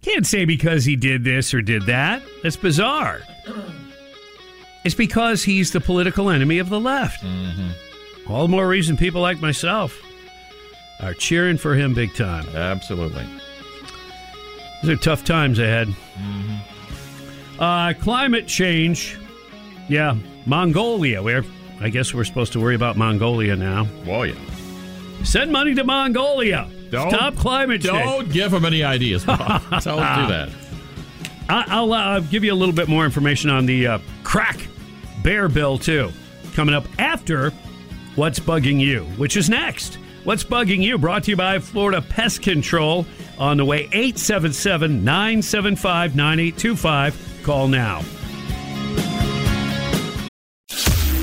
Can't 0.00 0.26
say 0.26 0.44
because 0.44 0.84
he 0.84 0.96
did 0.96 1.24
this 1.24 1.54
or 1.54 1.62
did 1.62 1.86
that. 1.86 2.22
That's 2.42 2.56
bizarre. 2.56 3.20
It's 4.84 4.94
because 4.94 5.44
he's 5.44 5.70
the 5.70 5.80
political 5.80 6.28
enemy 6.28 6.58
of 6.58 6.68
the 6.68 6.80
left. 6.80 7.22
Mm-hmm. 7.22 8.32
All 8.32 8.42
the 8.42 8.50
more 8.50 8.66
reason 8.66 8.96
people 8.96 9.20
like 9.20 9.40
myself 9.40 10.00
are 11.00 11.14
cheering 11.14 11.58
for 11.58 11.74
him 11.74 11.94
big 11.94 12.14
time. 12.14 12.48
Absolutely. 12.56 13.24
These 14.82 14.90
are 14.90 14.96
tough 14.96 15.24
times 15.24 15.58
ahead. 15.58 15.88
Mm-hmm. 15.88 16.71
Uh, 17.62 17.94
climate 18.00 18.48
change. 18.48 19.16
Yeah, 19.88 20.16
Mongolia. 20.46 21.22
We're, 21.22 21.44
I 21.80 21.90
guess 21.90 22.12
we're 22.12 22.24
supposed 22.24 22.52
to 22.54 22.60
worry 22.60 22.74
about 22.74 22.96
Mongolia 22.96 23.54
now. 23.54 23.86
Well, 24.04 24.26
yeah. 24.26 24.34
Send 25.22 25.52
money 25.52 25.72
to 25.76 25.84
Mongolia. 25.84 26.68
Don't- 26.90 27.10
Stop 27.10 27.36
climate 27.36 27.80
change. 27.82 28.04
Don't 28.04 28.32
give 28.32 28.50
them 28.50 28.64
any 28.64 28.82
ideas, 28.82 29.24
Bob. 29.24 29.62
Don't 29.70 29.82
do 29.82 30.26
that. 30.26 30.48
I- 31.48 31.64
I'll 31.68 31.92
uh, 31.92 32.18
give 32.18 32.42
you 32.42 32.52
a 32.52 32.56
little 32.56 32.74
bit 32.74 32.88
more 32.88 33.04
information 33.04 33.48
on 33.48 33.64
the 33.64 33.86
uh, 33.86 33.98
crack 34.24 34.58
bear 35.22 35.48
bill, 35.48 35.78
too, 35.78 36.10
coming 36.54 36.74
up 36.74 36.84
after 36.98 37.50
What's 38.16 38.40
Bugging 38.40 38.80
You, 38.80 39.04
which 39.18 39.36
is 39.36 39.48
next. 39.48 39.98
What's 40.24 40.42
Bugging 40.42 40.82
You, 40.82 40.98
brought 40.98 41.22
to 41.24 41.30
you 41.30 41.36
by 41.36 41.60
Florida 41.60 42.02
Pest 42.02 42.42
Control. 42.42 43.06
On 43.38 43.56
the 43.56 43.64
way, 43.64 43.82
877 43.92 45.04
975 45.04 46.16
9825. 46.16 47.28
Call 47.42 47.66
now. 47.66 48.02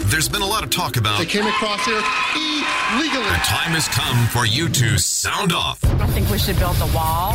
There's 0.10 0.28
been 0.28 0.42
a 0.42 0.46
lot 0.46 0.64
of 0.64 0.70
talk 0.70 0.98
about 0.98 1.18
They 1.20 1.26
came 1.26 1.48
across 1.48 1.86
here 1.86 2.02
illegally. 2.94 3.24
the 3.24 3.40
time 3.46 3.72
has 3.72 3.88
come 3.88 4.28
for 4.28 4.46
you 4.46 4.68
to 4.68 4.98
sound 4.98 5.54
off. 5.54 5.84
I 5.86 6.08
think 6.08 6.30
we 6.30 6.38
should 6.38 6.60
build 6.60 6.76
the 6.76 6.92
wall. 6.94 7.34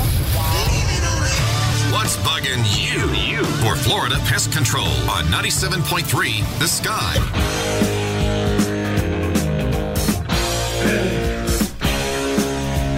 What's 1.95 2.17
bugging 2.19 2.61
you? 2.77 3.39
You 3.39 3.45
for 3.65 3.75
Florida 3.75 4.17
Pest 4.27 4.53
Control 4.53 4.87
on 5.09 5.25
97.3 5.27 6.59
The 6.59 6.67
Sky. 6.67 7.15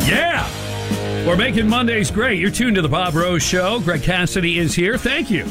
Yeah. 0.09 0.47
We're 1.27 1.37
making 1.37 1.69
Mondays 1.69 2.11
great. 2.11 2.39
You're 2.41 2.51
tuned 2.51 2.77
to 2.77 2.83
the 2.83 2.89
Bob 2.89 3.15
Rose 3.15 3.43
Show. 3.43 3.81
Greg 3.81 4.03
Cassidy 4.03 4.59
is 4.59 4.75
here. 4.75 4.97
Thank 4.99 5.31
you 5.31 5.47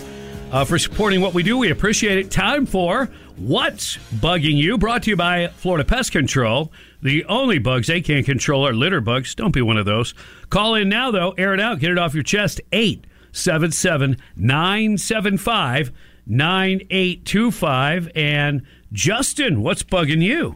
uh, 0.52 0.66
for 0.66 0.78
supporting 0.80 1.22
what 1.22 1.34
we 1.34 1.44
do. 1.44 1.58
We 1.58 1.72
appreciate 1.72 2.18
it. 2.18 2.32
Time 2.32 2.66
for 2.66 3.10
What's 3.38 3.98
Bugging 4.14 4.56
You? 4.56 4.78
Brought 4.78 5.04
to 5.04 5.10
you 5.10 5.16
by 5.16 5.50
Florida 5.50 5.84
Pest 5.84 6.12
Control. 6.12 6.72
The 7.02 7.26
only 7.26 7.60
bugs 7.60 7.88
they 7.88 8.02
can't 8.02 8.26
control 8.26 8.66
are 8.66 8.74
litter 8.74 9.02
bugs. 9.02 9.36
Don't 9.36 9.52
be 9.52 9.62
one 9.62 9.78
of 9.78 9.86
those. 9.86 10.14
Call 10.50 10.76
in 10.76 10.90
now, 10.90 11.12
though. 11.12 11.32
Air 11.32 11.54
it 11.54 11.60
out. 11.60 11.80
Get 11.80 11.92
it 11.92 11.98
off 11.98 12.14
your 12.14 12.24
chest. 12.24 12.62
877 12.72 14.18
975 14.36 15.92
9825. 16.26 18.12
And 18.16 18.62
Justin, 18.92 19.62
what's 19.62 19.84
bugging 19.84 20.22
you? 20.22 20.56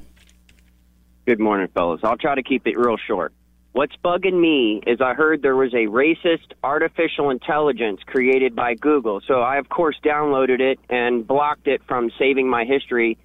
Good 1.26 1.40
morning, 1.40 1.68
fellas. 1.74 2.00
I'll 2.04 2.18
try 2.18 2.34
to 2.36 2.44
keep 2.44 2.66
it 2.66 2.78
real 2.78 2.98
short. 2.98 3.34
What's 3.72 3.96
bugging 4.04 4.40
me 4.40 4.82
is 4.88 5.00
I 5.00 5.14
heard 5.14 5.42
there 5.42 5.56
was 5.56 5.74
a 5.74 5.86
racist 5.86 6.54
artificial 6.64 7.30
intelligence 7.30 8.02
created 8.06 8.56
by 8.56 8.74
Google. 8.74 9.22
So 9.28 9.42
I, 9.42 9.58
of 9.58 9.70
course, 9.70 9.96
downloaded 10.04 10.60
it 10.60 10.80
and 10.90 11.26
blocked 11.26 11.68
it 11.68 11.82
from 11.88 12.12
saving 12.18 12.50
my 12.50 12.66
history. 12.66 13.18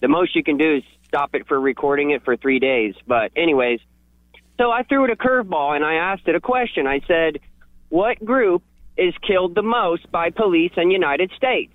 the 0.00 0.08
most 0.08 0.36
you 0.36 0.44
can 0.44 0.58
do 0.58 0.76
is 0.76 0.82
stop 1.08 1.34
it 1.34 1.48
for 1.48 1.58
recording 1.58 2.10
it 2.10 2.22
for 2.24 2.36
three 2.36 2.58
days. 2.60 2.94
But 3.06 3.32
anyways, 3.34 3.80
so 4.58 4.70
I 4.70 4.82
threw 4.82 5.04
it 5.04 5.10
a 5.10 5.16
curveball 5.16 5.74
and 5.74 5.84
I 5.84 5.94
asked 5.94 6.28
it 6.28 6.34
a 6.34 6.40
question. 6.40 6.86
I 6.86 7.00
said, 7.08 7.40
"What 7.88 8.22
group 8.24 8.62
is 8.96 9.14
killed 9.26 9.54
the 9.54 9.62
most 9.62 10.10
by 10.12 10.30
police 10.30 10.72
in 10.76 10.90
United 10.90 11.32
States?" 11.36 11.72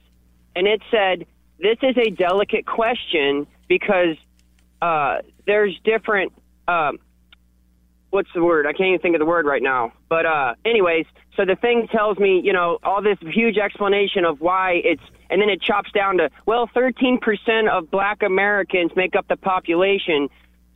And 0.55 0.67
it 0.67 0.81
said, 0.91 1.25
"This 1.59 1.77
is 1.81 1.97
a 1.97 2.11
delicate 2.11 2.65
question 2.65 3.47
because 3.67 4.15
uh, 4.81 5.17
there's 5.45 5.77
different." 5.83 6.31
Um, 6.67 6.99
what's 8.13 8.29
the 8.35 8.43
word? 8.43 8.67
I 8.67 8.73
can't 8.73 8.89
even 8.89 8.99
think 8.99 9.15
of 9.15 9.19
the 9.19 9.25
word 9.25 9.47
right 9.47 9.63
now. 9.63 9.91
But 10.07 10.27
uh, 10.27 10.53
anyways, 10.63 11.07
so 11.35 11.45
the 11.45 11.55
thing 11.55 11.87
tells 11.91 12.19
me, 12.19 12.41
you 12.43 12.53
know, 12.53 12.77
all 12.83 13.01
this 13.01 13.17
huge 13.21 13.57
explanation 13.57 14.23
of 14.23 14.39
why 14.39 14.81
it's, 14.83 15.01
and 15.31 15.41
then 15.41 15.49
it 15.49 15.63
chops 15.63 15.91
down 15.91 16.17
to, 16.17 16.29
well, 16.45 16.69
13% 16.75 17.17
of 17.71 17.89
Black 17.89 18.21
Americans 18.21 18.91
make 18.95 19.15
up 19.15 19.27
the 19.27 19.35
population, 19.35 20.29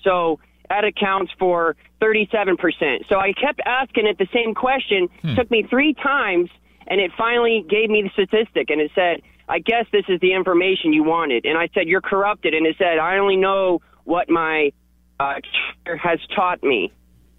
so 0.03 0.39
that 0.70 0.84
accounts 0.84 1.32
for 1.38 1.75
37%. 2.01 3.08
So 3.08 3.20
I 3.20 3.34
kept 3.34 3.62
asking 3.65 4.08
it 4.08 4.17
the 4.17 4.27
same 4.34 4.56
question. 4.56 5.08
Took 5.36 5.51
me 5.51 5.63
three 5.70 5.94
times, 5.94 6.50
and 6.88 7.00
it 7.00 7.12
finally 7.15 7.63
gave 7.70 7.91
me 7.91 8.01
the 8.01 8.10
statistic, 8.10 8.72
and 8.72 8.82
it 8.82 8.89
said, 8.96 9.22
I 9.48 9.60
guess 9.60 9.86
this 9.91 10.06
is 10.10 10.20
the 10.22 10.34
information 10.34 10.91
you 10.91 11.03
wanted. 11.03 11.46
And 11.46 11.56
I 11.56 11.70
said, 11.75 11.88
you're 11.88 12.01
corrupted. 12.01 12.56
And 12.56 12.65
it 12.65 12.75
said, 12.79 12.98
I 12.98 13.17
only 13.17 13.38
know 13.38 13.82
what 14.06 14.27
my 14.27 14.72
uh, 15.20 15.36
teacher 15.36 15.98
has 15.98 16.20
taught 16.36 16.63
me. 16.63 16.91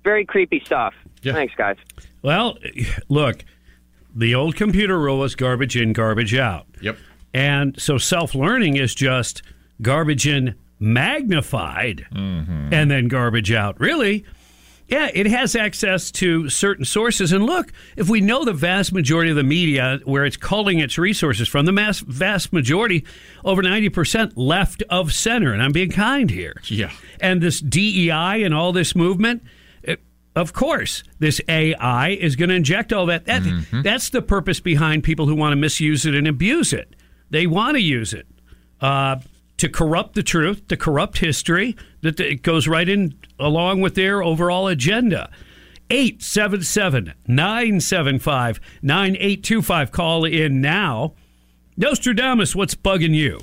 Very 0.05 0.25
creepy 0.25 0.62
stuff. 0.64 0.95
Thanks, 1.23 1.55
guys. 1.57 1.76
Well, 2.23 2.59
look, 3.09 3.45
the 4.14 4.35
old 4.35 4.57
computer 4.57 4.99
rule 4.99 5.19
was 5.19 5.35
garbage 5.35 5.76
in, 5.76 5.93
garbage 5.93 6.35
out. 6.35 6.67
Yep. 6.81 6.97
And 7.35 7.81
so 7.81 7.99
self 7.99 8.35
learning 8.35 8.76
is 8.76 8.95
just 8.95 9.43
garbage 9.83 10.26
in 10.26 10.55
magnified 10.81 12.07
mm-hmm. 12.12 12.73
and 12.73 12.90
then 12.90 13.09
garbage 13.09 13.52
out. 13.52 13.78
Really? 13.81 14.25
Yeah, 14.88 15.11
it 15.12 15.26
has 15.26 15.55
access 15.55 16.11
to 16.12 16.49
certain 16.49 16.87
sources. 16.87 17.31
And 17.31 17.45
look, 17.45 17.73
if 17.97 18.09
we 18.09 18.23
know 18.23 18.47
the 18.47 18.55
vast 18.55 18.90
majority 18.90 19.28
of 19.31 19.37
the 19.37 19.43
media, 19.43 20.00
where 20.05 20.25
it's 20.25 20.38
culling 20.38 20.78
its 20.78 20.97
resources 20.97 21.47
from, 21.47 21.67
the 21.67 21.73
mass, 21.73 22.00
vast 22.00 22.55
majority, 22.55 23.05
over 23.45 23.62
90% 23.62 24.33
left 24.37 24.83
of 24.88 25.12
center. 25.12 25.52
And 25.52 25.62
I'm 25.62 25.73
being 25.73 25.90
kind 25.90 26.31
here. 26.31 26.55
Yeah. 26.64 26.90
And 27.21 27.43
this 27.43 27.61
DEI 27.61 28.43
and 28.43 28.55
all 28.55 28.73
this 28.73 28.97
movement, 28.97 29.43
it- 29.43 29.49
of 30.37 30.52
course, 30.52 31.02
this 31.18 31.40
AI 31.49 32.11
is 32.11 32.37
going 32.37 32.49
to 32.50 32.54
inject 32.54 32.92
all 32.92 33.06
that. 33.06 33.25
that 33.26 33.42
That's 33.82 34.11
the 34.11 34.23
purpose 34.23 34.61
behind 34.61 35.02
people 35.04 35.26
who 35.26 35.35
want 35.35 35.52
to 35.52 35.56
misuse 35.56 36.06
it 36.06 36.14
and 36.14 36.28
abuse 36.28 36.73
it. 36.73 36.94
They 37.30 37.47
want 37.47 37.76
to 37.76 37.82
use 37.82 38.12
it 38.12 38.26
uh, 38.80 39.16
to 39.58 39.68
corrupt 39.68 40.14
the 40.14 40.23
truth, 40.23 40.68
to 40.68 40.76
corrupt 40.76 41.18
history. 41.18 41.76
That 42.02 42.20
it 42.20 42.42
goes 42.42 42.68
right 42.68 42.88
in 42.88 43.18
along 43.38 43.80
with 43.80 43.94
their 43.94 44.23
overall 44.23 44.68
agenda. 44.68 45.30
877 45.90 47.14
975 47.26 48.61
9825. 48.82 49.92
Call 49.92 50.25
in 50.25 50.61
now. 50.61 51.14
Nostradamus, 51.76 52.54
what's 52.54 52.75
bugging 52.75 53.14
you? 53.14 53.40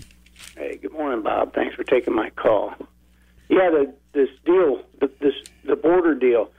Hey, 0.55 0.77
good 0.81 0.91
morning, 0.91 1.23
Bob. 1.23 1.53
Thanks 1.53 1.75
for 1.75 1.83
taking 1.83 2.13
my 2.13 2.29
call. 2.31 2.73
Yeah, 3.49 3.69
the, 3.69 3.93
this 4.13 4.29
deal, 4.45 4.81
the, 4.99 5.09
this 5.19 5.33
the 5.63 5.75
border 5.75 6.15
deal. 6.15 6.49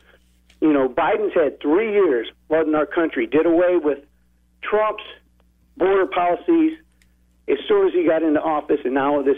You 0.67 0.73
know, 0.73 0.89
Biden's 0.89 1.33
had 1.33 1.61
three 1.61 1.93
years 1.93 2.27
flooding 2.49 2.75
our 2.75 2.87
country. 2.87 3.29
Did 3.29 3.47
away 3.47 3.77
with 3.77 3.99
Trump's 4.65 5.05
border 5.77 6.07
policies 6.07 6.77
as 7.47 7.59
soon 7.69 7.87
as 7.87 7.95
he 7.95 8.05
got 8.05 8.25
into 8.25 8.41
office, 8.41 8.81
and 8.85 8.93
now 8.93 9.23
this, 9.23 9.37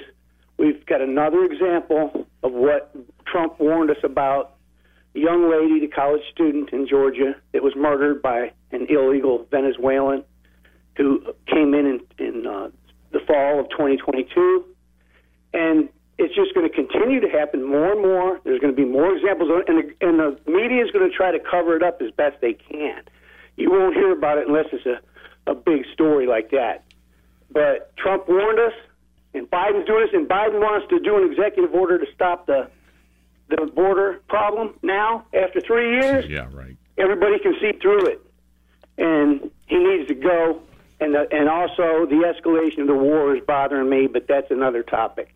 we've 0.57 0.87
got 0.87 1.03
another 1.03 1.45
example 1.45 2.27
of 2.43 2.53
what 2.53 2.97
Trump 3.27 3.61
warned 3.61 3.91
us 3.91 3.99
about. 4.03 4.55
A 5.15 5.19
young 5.19 5.51
lady, 5.51 5.81
the 5.81 5.93
college 5.93 6.23
student 6.33 6.71
in 6.71 6.89
Georgia, 6.89 7.35
that 7.53 7.63
was 7.63 7.77
murdered 7.77 8.23
by 8.23 8.53
an 8.73 8.87
illegal 8.89 9.47
Venezuelan 9.51 10.25
who 10.97 11.35
came 11.47 11.75
in 11.75 12.01
in, 12.19 12.27
in 12.27 12.47
uh, 12.47 12.71
the 13.13 13.21
fall 13.27 13.61
of 13.61 13.69
2022, 13.69 14.65
and 15.53 15.91
it's 16.19 16.35
just 16.35 16.53
going 16.55 16.69
to 16.69 16.75
continue 16.75 17.21
to 17.21 17.29
happen 17.29 17.65
more 17.65 17.93
and 17.93 18.03
more. 18.03 18.41
There's 18.45 18.61
going 18.61 18.75
to 18.75 18.77
be 18.77 18.85
more 18.89 19.15
examples, 19.17 19.51
of 19.51 19.59
it, 19.61 19.69
and 19.69 19.79
the, 19.79 20.07
and 20.07 20.19
the 20.19 20.51
media 20.51 20.85
is 20.85 20.91
going 20.91 21.09
to 21.09 21.17
try 21.17 21.31
to 21.31 21.39
cover 21.39 21.77
it 21.77 21.83
up 21.83 22.03
as 22.03 22.11
best 22.11 22.41
they 22.41 22.55
can. 22.55 23.03
You 23.57 23.71
won't 23.71 23.95
hear 23.95 24.13
about 24.13 24.39
it 24.39 24.49
unless 24.49 24.67
it's 24.73 24.87
a, 24.87 25.01
a 25.51 25.55
big 25.55 25.85
story 25.93 26.27
like 26.27 26.51
that. 26.51 26.85
But 27.51 27.97
Trump 27.97 28.29
warned 28.29 28.59
us, 28.59 28.73
and 29.33 29.49
Biden's 29.49 29.87
doing 29.87 30.07
this, 30.07 30.15
and 30.15 30.29
Biden 30.29 30.61
wants 30.61 30.89
to 30.91 30.99
do 31.01 31.17
an 31.17 31.31
executive 31.31 31.73
order 31.75 31.99
to 31.99 32.07
stop 32.15 32.47
the 32.47 32.71
the 33.51 33.65
border 33.75 34.21
problem 34.29 34.75
now 34.83 35.25
after 35.33 35.59
three 35.63 35.93
years 35.99 36.27
Yeah, 36.29 36.49
right. 36.53 36.77
everybody 36.99 37.39
can 37.39 37.55
see 37.59 37.73
through 37.81 38.05
it, 38.09 38.21
and 38.99 39.51
he 39.67 39.77
needs 39.79 40.07
to 40.09 40.15
go. 40.15 40.61
And 41.01 41.15
the, 41.15 41.27
and 41.33 41.49
also 41.49 42.05
the 42.05 42.25
escalation 42.27 42.83
of 42.83 42.89
the 42.89 42.95
war 42.95 43.35
is 43.35 43.43
bothering 43.47 43.89
me, 43.89 44.07
but 44.07 44.27
that's 44.29 44.51
another 44.51 44.83
topic. 44.83 45.33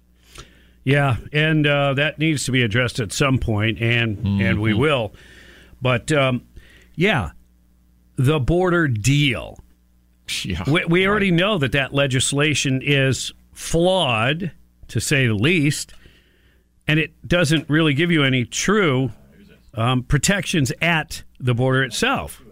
Yeah, 0.85 1.17
and 1.33 1.67
uh, 1.67 1.95
that 1.95 2.19
needs 2.19 2.45
to 2.45 2.53
be 2.53 2.63
addressed 2.63 2.99
at 2.99 3.13
some 3.13 3.39
point, 3.39 3.81
and 3.81 4.43
and 4.43 4.61
we 4.61 4.75
will. 4.75 5.13
But 5.81 6.11
um, 6.11 6.47
yeah, 6.97 7.31
the 8.17 8.41
border 8.41 8.89
deal. 8.89 9.59
Yeah. 10.45 10.63
We, 10.69 10.85
we 10.87 11.07
already 11.07 11.31
know 11.31 11.59
that 11.59 11.73
that 11.73 11.93
legislation 11.93 12.81
is 12.83 13.33
flawed, 13.53 14.51
to 14.89 15.01
say 15.01 15.27
the 15.27 15.35
least, 15.35 15.95
and 16.87 16.99
it 16.99 17.13
doesn't 17.27 17.69
really 17.69 17.95
give 17.95 18.11
you 18.11 18.25
any 18.25 18.45
true 18.45 19.13
um, 19.75 20.03
protections 20.03 20.73
at 20.81 21.23
the 21.39 21.55
border 21.55 21.83
itself. 21.83 22.43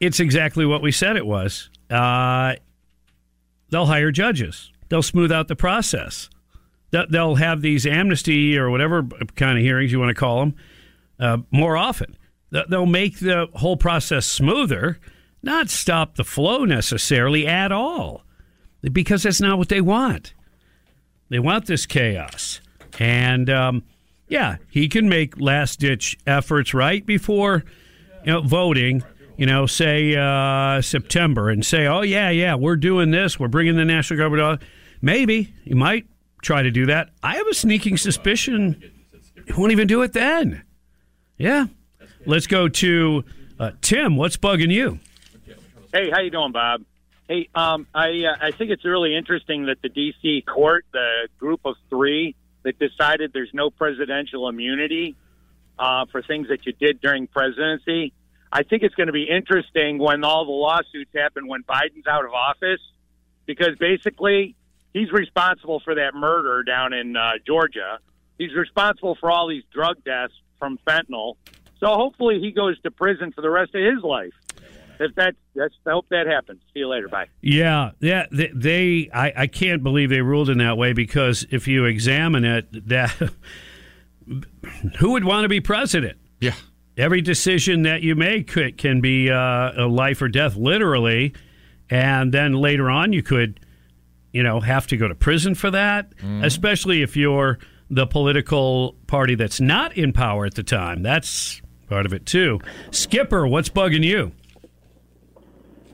It's 0.00 0.18
exactly 0.18 0.64
what 0.64 0.82
we 0.82 0.92
said 0.92 1.16
it 1.16 1.26
was. 1.26 1.68
Uh, 1.90 2.54
they'll 3.68 3.86
hire 3.86 4.10
judges. 4.10 4.72
They'll 4.88 5.02
smooth 5.02 5.30
out 5.30 5.48
the 5.48 5.56
process. 5.56 6.30
They'll- 6.90 7.36
have 7.36 7.62
these 7.62 7.86
amnesty 7.86 8.58
or 8.58 8.70
whatever 8.70 9.04
kind 9.36 9.58
of 9.58 9.62
hearings 9.64 9.92
you 9.92 9.98
want 10.00 10.10
to 10.10 10.14
call 10.14 10.40
them 10.40 10.54
uh, 11.18 11.38
more 11.50 11.76
often. 11.76 12.16
They'll 12.50 12.86
make 12.86 13.20
the 13.20 13.48
whole 13.54 13.76
process 13.76 14.26
smoother, 14.26 14.98
not 15.42 15.70
stop 15.70 16.16
the 16.16 16.24
flow 16.24 16.64
necessarily 16.64 17.46
at 17.46 17.70
all, 17.70 18.24
because 18.82 19.22
that's 19.22 19.40
not 19.40 19.56
what 19.56 19.68
they 19.68 19.80
want. 19.80 20.34
They 21.28 21.38
want 21.38 21.66
this 21.66 21.86
chaos. 21.86 22.60
And 22.98 23.48
um, 23.48 23.84
yeah, 24.28 24.56
he 24.68 24.88
can 24.88 25.08
make 25.08 25.40
last 25.40 25.78
ditch 25.78 26.18
efforts 26.26 26.74
right 26.74 27.06
before 27.06 27.64
you 28.24 28.32
know, 28.32 28.40
voting, 28.42 29.02
you 29.36 29.46
know, 29.46 29.66
say 29.66 30.14
uh, 30.16 30.82
September 30.82 31.50
and 31.50 31.64
say, 31.64 31.86
oh, 31.86 32.02
yeah, 32.02 32.30
yeah, 32.30 32.54
we're 32.54 32.76
doing 32.76 33.10
this. 33.10 33.38
We're 33.38 33.48
bringing 33.48 33.76
the 33.76 33.84
National 33.84 34.40
on." 34.40 34.58
Maybe 35.00 35.54
he 35.64 35.74
might 35.74 36.06
try 36.42 36.62
to 36.62 36.70
do 36.70 36.86
that. 36.86 37.10
I 37.22 37.36
have 37.36 37.46
a 37.46 37.54
sneaking 37.54 37.96
suspicion 37.96 38.82
he 39.46 39.60
won't 39.60 39.72
even 39.72 39.86
do 39.86 40.02
it 40.02 40.12
then. 40.12 40.62
Yeah. 41.38 41.66
Let's 42.26 42.46
go 42.46 42.68
to 42.68 43.24
uh, 43.58 43.72
Tim. 43.80 44.16
What's 44.16 44.36
bugging 44.36 44.70
you? 44.70 45.00
Hey, 45.92 46.10
how 46.10 46.20
you 46.20 46.30
doing, 46.30 46.52
Bob? 46.52 46.82
Hey, 47.28 47.48
um, 47.54 47.86
I 47.94 48.24
uh, 48.24 48.36
I 48.40 48.50
think 48.52 48.70
it's 48.70 48.84
really 48.84 49.16
interesting 49.16 49.66
that 49.66 49.82
the 49.82 49.88
D.C. 49.88 50.42
court, 50.42 50.84
the 50.92 51.28
group 51.38 51.60
of 51.64 51.76
three 51.88 52.34
that 52.62 52.78
decided 52.78 53.32
there's 53.32 53.52
no 53.54 53.70
presidential 53.70 54.48
immunity 54.48 55.16
uh, 55.78 56.04
for 56.12 56.22
things 56.22 56.48
that 56.48 56.66
you 56.66 56.72
did 56.72 57.00
during 57.00 57.26
presidency. 57.26 58.12
I 58.52 58.64
think 58.64 58.82
it's 58.82 58.94
going 58.94 59.06
to 59.06 59.12
be 59.12 59.24
interesting 59.24 59.98
when 59.98 60.24
all 60.24 60.44
the 60.44 60.50
lawsuits 60.50 61.10
happen 61.14 61.46
when 61.46 61.62
Biden's 61.62 62.06
out 62.06 62.24
of 62.24 62.32
office, 62.32 62.80
because 63.46 63.76
basically 63.78 64.56
he's 64.92 65.10
responsible 65.12 65.80
for 65.80 65.94
that 65.94 66.14
murder 66.14 66.62
down 66.62 66.92
in 66.92 67.16
uh, 67.16 67.32
Georgia. 67.46 67.98
He's 68.38 68.54
responsible 68.54 69.16
for 69.20 69.30
all 69.30 69.48
these 69.48 69.64
drug 69.72 70.02
deaths 70.04 70.34
from 70.58 70.78
fentanyl. 70.86 71.36
So 71.78 71.86
hopefully 71.88 72.40
he 72.40 72.52
goes 72.52 72.80
to 72.82 72.90
prison 72.90 73.32
for 73.32 73.40
the 73.40 73.50
rest 73.50 73.74
of 73.74 73.82
his 73.82 74.02
life. 74.02 74.32
If 74.98 75.14
that, 75.14 75.34
that's, 75.54 75.74
I 75.86 75.92
hope 75.92 76.06
that 76.10 76.26
happens. 76.26 76.60
See 76.74 76.80
you 76.80 76.88
later. 76.88 77.08
Bye. 77.08 77.28
Yeah, 77.40 77.92
yeah. 78.00 78.26
They, 78.30 78.50
they 78.54 79.10
I, 79.14 79.32
I 79.34 79.46
can't 79.46 79.82
believe 79.82 80.10
they 80.10 80.20
ruled 80.20 80.50
in 80.50 80.58
that 80.58 80.76
way 80.76 80.92
because 80.92 81.46
if 81.50 81.66
you 81.66 81.86
examine 81.86 82.44
it, 82.44 82.88
that 82.88 83.10
who 84.98 85.12
would 85.12 85.24
want 85.24 85.44
to 85.44 85.48
be 85.48 85.60
president? 85.60 86.18
Yeah. 86.38 86.54
Every 86.98 87.22
decision 87.22 87.82
that 87.82 88.02
you 88.02 88.14
make 88.14 88.48
could, 88.48 88.76
can 88.76 89.00
be 89.00 89.30
uh, 89.30 89.72
a 89.84 89.86
life 89.86 90.20
or 90.20 90.28
death, 90.28 90.54
literally, 90.56 91.32
and 91.88 92.32
then 92.32 92.52
later 92.52 92.90
on 92.90 93.14
you 93.14 93.22
could, 93.22 93.58
you 94.32 94.42
know, 94.42 94.60
have 94.60 94.86
to 94.88 94.96
go 94.96 95.08
to 95.08 95.14
prison 95.14 95.54
for 95.54 95.70
that. 95.70 96.16
Mm. 96.18 96.44
Especially 96.44 97.02
if 97.02 97.16
you're 97.16 97.58
the 97.90 98.06
political 98.06 98.94
party 99.06 99.34
that's 99.34 99.60
not 99.60 99.96
in 99.96 100.12
power 100.12 100.46
at 100.46 100.54
the 100.54 100.62
time. 100.62 101.02
That's 101.02 101.60
part 101.88 102.06
of 102.06 102.12
it 102.12 102.24
too. 102.24 102.60
Skipper, 102.92 103.46
what's 103.46 103.68
bugging 103.68 104.04
you? 104.04 104.32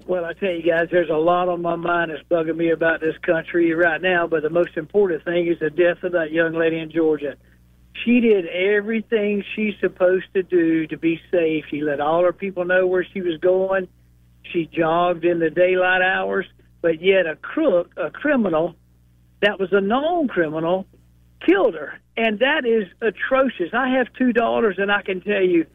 Well, 0.06 0.24
I 0.24 0.34
tell 0.34 0.52
you 0.52 0.62
guys, 0.62 0.88
there's 0.92 1.10
a 1.10 1.16
lot 1.16 1.48
on 1.48 1.62
my 1.62 1.74
mind 1.74 2.12
that's 2.12 2.22
bugging 2.28 2.56
me 2.56 2.70
about 2.70 3.00
this 3.00 3.16
country 3.22 3.72
right 3.74 4.00
now. 4.00 4.28
But 4.28 4.42
the 4.42 4.50
most 4.50 4.76
important 4.76 5.24
thing 5.24 5.48
is 5.48 5.58
the 5.58 5.70
death 5.70 6.04
of 6.04 6.12
that 6.12 6.30
young 6.30 6.52
lady 6.52 6.78
in 6.78 6.92
Georgia. 6.92 7.36
She 8.04 8.20
did 8.20 8.46
everything 8.46 9.42
she's 9.56 9.74
supposed 9.80 10.26
to 10.34 10.42
do 10.42 10.86
to 10.88 10.96
be 10.96 11.20
safe. 11.32 11.64
She 11.70 11.80
let 11.80 11.98
all 12.00 12.22
her 12.22 12.32
people 12.32 12.64
know 12.64 12.86
where 12.86 13.04
she 13.12 13.20
was 13.20 13.38
going. 13.38 13.88
She 14.52 14.66
jogged 14.66 15.24
in 15.24 15.40
the 15.40 15.50
daylight 15.50 16.02
hours. 16.02 16.46
But 16.86 17.02
yet, 17.02 17.26
a 17.26 17.34
crook, 17.34 17.90
a 17.96 18.12
criminal, 18.12 18.76
that 19.42 19.58
was 19.58 19.72
a 19.72 19.80
known 19.80 20.28
criminal, 20.28 20.86
killed 21.44 21.74
her, 21.74 21.98
and 22.16 22.38
that 22.38 22.64
is 22.64 22.84
atrocious. 23.00 23.70
I 23.72 23.88
have 23.88 24.06
two 24.16 24.32
daughters, 24.32 24.76
and 24.78 24.92
I 24.92 25.02
can 25.02 25.20
tell 25.20 25.42
you 25.42 25.66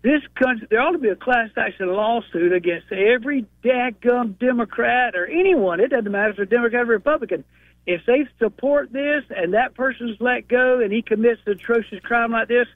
this 0.00 0.22
country, 0.34 0.66
there 0.70 0.80
ought 0.80 0.92
to 0.92 0.98
be 0.98 1.10
a 1.10 1.14
class 1.14 1.50
action 1.58 1.92
lawsuit 1.92 2.54
against 2.54 2.90
every 2.90 3.44
dadgum 3.62 4.38
Democrat 4.38 5.14
or 5.14 5.26
anyone. 5.26 5.78
It 5.78 5.88
doesn't 5.90 6.10
matter 6.10 6.30
if 6.30 6.36
they're 6.38 6.46
Democrat 6.46 6.84
or 6.84 6.86
Republican. 6.86 7.44
If 7.86 8.06
they 8.06 8.26
support 8.38 8.90
this 8.94 9.24
and 9.28 9.52
that 9.52 9.74
person's 9.74 10.16
let 10.20 10.48
go 10.48 10.80
and 10.80 10.90
he 10.90 11.02
commits 11.02 11.42
an 11.44 11.52
atrocious 11.52 12.00
crime 12.02 12.32
like 12.32 12.48
this, 12.48 12.66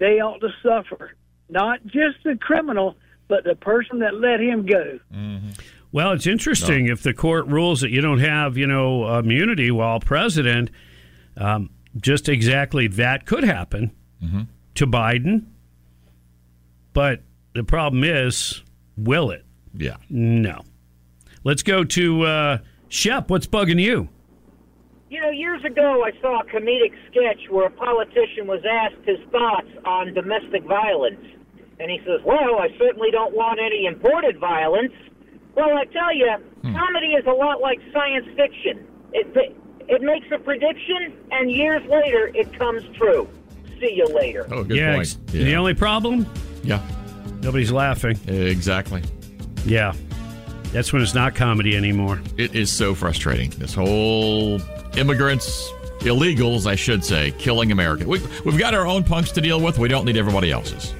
they 0.00 0.18
ought 0.18 0.40
to 0.40 0.48
suffer. 0.60 1.14
Not 1.48 1.86
just 1.86 2.24
the 2.24 2.34
criminal, 2.34 2.96
but 3.28 3.44
the 3.44 3.54
person 3.54 4.00
that 4.00 4.16
let 4.16 4.40
him 4.40 4.66
go. 4.66 4.98
Mm-hmm. 5.14 5.50
Well, 5.92 6.12
it's 6.12 6.26
interesting 6.26 6.86
if 6.88 7.02
the 7.02 7.14
court 7.14 7.46
rules 7.46 7.80
that 7.80 7.90
you 7.90 8.00
don't 8.00 8.18
have, 8.18 8.56
you 8.56 8.66
know, 8.66 9.18
immunity 9.18 9.70
while 9.70 10.00
president. 10.00 10.70
Um, 11.36 11.70
just 12.00 12.28
exactly 12.28 12.86
that 12.88 13.26
could 13.26 13.44
happen 13.44 13.92
to 14.74 14.86
Biden. 14.86 15.46
But 16.92 17.22
the 17.54 17.64
problem 17.64 18.04
is, 18.04 18.62
will 18.96 19.30
it? 19.30 19.44
Yeah. 19.74 19.96
No. 20.10 20.62
Let's 21.44 21.62
go 21.62 21.84
to 21.84 22.22
uh, 22.22 22.58
Shep. 22.88 23.30
What's 23.30 23.46
bugging 23.46 23.80
you? 23.80 24.08
You 25.08 25.20
know, 25.20 25.30
years 25.30 25.64
ago, 25.64 26.04
I 26.04 26.10
saw 26.20 26.40
a 26.40 26.44
comedic 26.44 26.92
sketch 27.10 27.48
where 27.48 27.66
a 27.66 27.70
politician 27.70 28.46
was 28.46 28.60
asked 28.68 29.06
his 29.06 29.18
thoughts 29.30 29.68
on 29.84 30.12
domestic 30.14 30.64
violence. 30.64 31.24
And 31.78 31.90
he 31.90 31.98
says, 32.04 32.20
Well, 32.24 32.58
I 32.58 32.68
certainly 32.78 33.10
don't 33.10 33.34
want 33.34 33.60
any 33.60 33.86
imported 33.86 34.38
violence. 34.40 34.92
Well, 35.56 35.76
I 35.76 35.84
tell 35.86 36.14
you, 36.14 36.30
hmm. 36.62 36.74
comedy 36.74 37.08
is 37.14 37.26
a 37.26 37.32
lot 37.32 37.60
like 37.60 37.80
science 37.92 38.26
fiction. 38.36 38.86
It, 39.12 39.56
it 39.88 40.02
makes 40.02 40.26
a 40.32 40.38
prediction, 40.38 41.16
and 41.30 41.50
years 41.50 41.82
later, 41.88 42.30
it 42.34 42.56
comes 42.58 42.82
true. 42.96 43.28
See 43.80 43.94
you 43.94 44.06
later. 44.06 44.46
Oh, 44.50 44.64
good 44.64 44.76
yeah, 44.76 44.94
point. 44.94 45.00
ex- 45.00 45.32
The 45.32 45.54
only 45.54 45.74
problem? 45.74 46.26
Yeah. 46.62 46.86
Nobody's 47.42 47.72
laughing. 47.72 48.18
Exactly. 48.26 49.02
Yeah. 49.64 49.94
That's 50.72 50.92
when 50.92 51.00
it's 51.02 51.14
not 51.14 51.34
comedy 51.34 51.76
anymore. 51.76 52.20
It 52.36 52.54
is 52.54 52.70
so 52.70 52.94
frustrating. 52.94 53.50
This 53.50 53.72
whole 53.72 54.60
immigrants, 54.96 55.70
illegals, 56.00 56.66
I 56.66 56.74
should 56.74 57.04
say, 57.04 57.32
killing 57.38 57.70
Americans. 57.72 58.08
We, 58.08 58.20
we've 58.44 58.58
got 58.58 58.74
our 58.74 58.86
own 58.86 59.04
punks 59.04 59.30
to 59.32 59.40
deal 59.40 59.60
with. 59.60 59.78
We 59.78 59.88
don't 59.88 60.04
need 60.04 60.16
everybody 60.16 60.50
else's. 60.50 60.94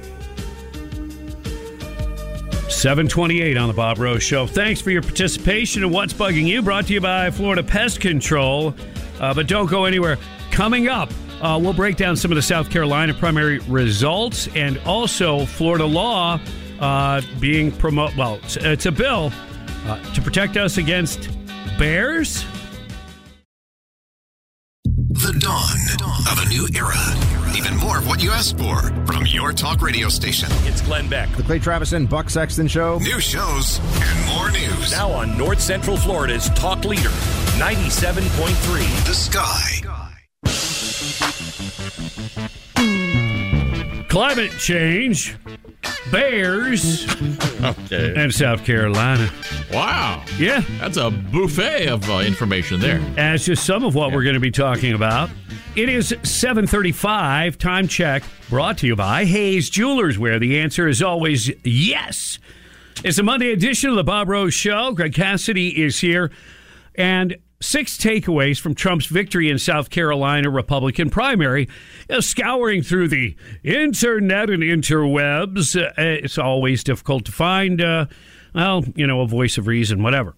728 2.77 3.57
on 3.57 3.67
the 3.69 3.73
Bob 3.73 3.97
Rose 3.97 4.21
Show. 4.21 4.45
Thanks 4.45 4.79
for 4.79 4.91
your 4.91 5.01
participation 5.01 5.81
in 5.81 5.89
What's 5.89 6.13
Bugging 6.13 6.45
You, 6.45 6.61
brought 6.61 6.85
to 6.87 6.93
you 6.93 7.01
by 7.01 7.31
Florida 7.31 7.63
Pest 7.63 7.99
Control. 7.99 8.75
Uh, 9.19 9.33
but 9.33 9.47
don't 9.47 9.65
go 9.65 9.85
anywhere. 9.85 10.19
Coming 10.51 10.87
up, 10.87 11.09
uh, 11.41 11.57
we'll 11.59 11.73
break 11.73 11.97
down 11.97 12.15
some 12.15 12.31
of 12.31 12.35
the 12.35 12.41
South 12.43 12.69
Carolina 12.69 13.15
primary 13.15 13.57
results 13.61 14.47
and 14.55 14.77
also 14.85 15.47
Florida 15.47 15.85
law 15.87 16.39
uh, 16.79 17.19
being 17.39 17.71
promote. 17.71 18.15
Well, 18.15 18.35
it's, 18.43 18.57
it's 18.57 18.85
a 18.85 18.91
bill 18.91 19.31
uh, 19.87 20.13
to 20.13 20.21
protect 20.21 20.55
us 20.55 20.77
against 20.77 21.29
bears. 21.79 22.45
The 24.83 25.35
dawn 25.39 26.31
of 26.31 26.45
a 26.45 26.49
new 26.49 26.67
era. 26.75 27.16
Even 27.97 28.05
more 28.05 28.13
of 28.13 28.17
what 28.17 28.23
you 28.23 28.31
asked 28.31 28.57
for 28.57 28.81
from 29.05 29.25
your 29.25 29.51
talk 29.53 29.81
radio 29.81 30.09
station. 30.09 30.49
It's 30.63 30.81
Glenn 30.81 31.09
Beck. 31.09 31.29
The 31.35 31.43
Clay 31.43 31.59
Travis 31.59 31.93
and 31.93 32.09
Buck 32.09 32.29
Sexton 32.29 32.67
Show. 32.67 32.99
New 32.99 33.19
shows 33.19 33.79
and 33.79 34.25
more 34.27 34.51
news. 34.51 34.91
Now 34.91 35.09
on 35.11 35.37
North 35.37 35.61
Central 35.61 35.97
Florida's 35.97 36.49
talk 36.49 36.83
leader, 36.85 37.09
97.3. 37.57 39.05
The 39.05 39.13
Sky. 39.13 39.81
Climate 44.09 44.51
change, 44.59 45.37
bears, 46.11 47.05
Okay. 47.61 48.13
and 48.15 48.33
South 48.33 48.63
Carolina. 48.65 49.29
Wow. 49.71 50.23
Yeah. 50.37 50.63
That's 50.79 50.97
a 50.97 51.09
buffet 51.11 51.87
of 51.87 52.09
uh, 52.09 52.19
information 52.19 52.79
there. 52.79 53.01
As 53.17 53.45
just 53.45 53.65
some 53.65 53.83
of 53.83 53.95
what 53.95 54.11
we're 54.11 54.23
going 54.23 54.35
to 54.35 54.39
be 54.39 54.51
talking 54.51 54.93
about. 54.93 55.29
It 55.75 55.89
is 55.89 56.09
735, 56.23 57.57
time 57.57 57.87
check, 57.87 58.23
brought 58.49 58.79
to 58.79 58.87
you 58.87 58.95
by 58.95 59.25
Hayes 59.25 59.69
Jewelers, 59.69 60.17
where 60.17 60.39
the 60.39 60.59
answer 60.59 60.87
is 60.87 61.03
always 61.03 61.51
yes. 61.63 62.39
It's 63.03 63.19
a 63.19 63.23
Monday 63.23 63.51
edition 63.51 63.91
of 63.91 63.95
the 63.95 64.03
Bob 64.03 64.27
Rose 64.27 64.55
Show. 64.55 64.91
Greg 64.93 65.13
Cassidy 65.13 65.83
is 65.83 65.99
here. 65.99 66.31
And 66.95 67.35
six 67.59 67.97
takeaways 67.97 68.59
from 68.59 68.75
Trump's 68.75 69.07
victory 69.07 69.49
in 69.49 69.57
South 69.57 69.89
Carolina 69.89 70.49
Republican 70.49 71.09
primary. 71.09 71.61
You 72.09 72.15
know, 72.15 72.19
scouring 72.19 72.83
through 72.83 73.07
the 73.07 73.35
internet 73.63 74.49
and 74.49 74.61
interwebs, 74.63 75.75
uh, 75.81 75.91
it's 75.97 76.37
always 76.37 76.83
difficult 76.83 77.25
to 77.25 77.31
find, 77.31 77.81
uh, 77.81 78.05
well, 78.53 78.83
you 78.95 79.07
know, 79.07 79.21
a 79.21 79.27
voice 79.27 79.57
of 79.57 79.67
reason, 79.67 80.03
whatever. 80.03 80.35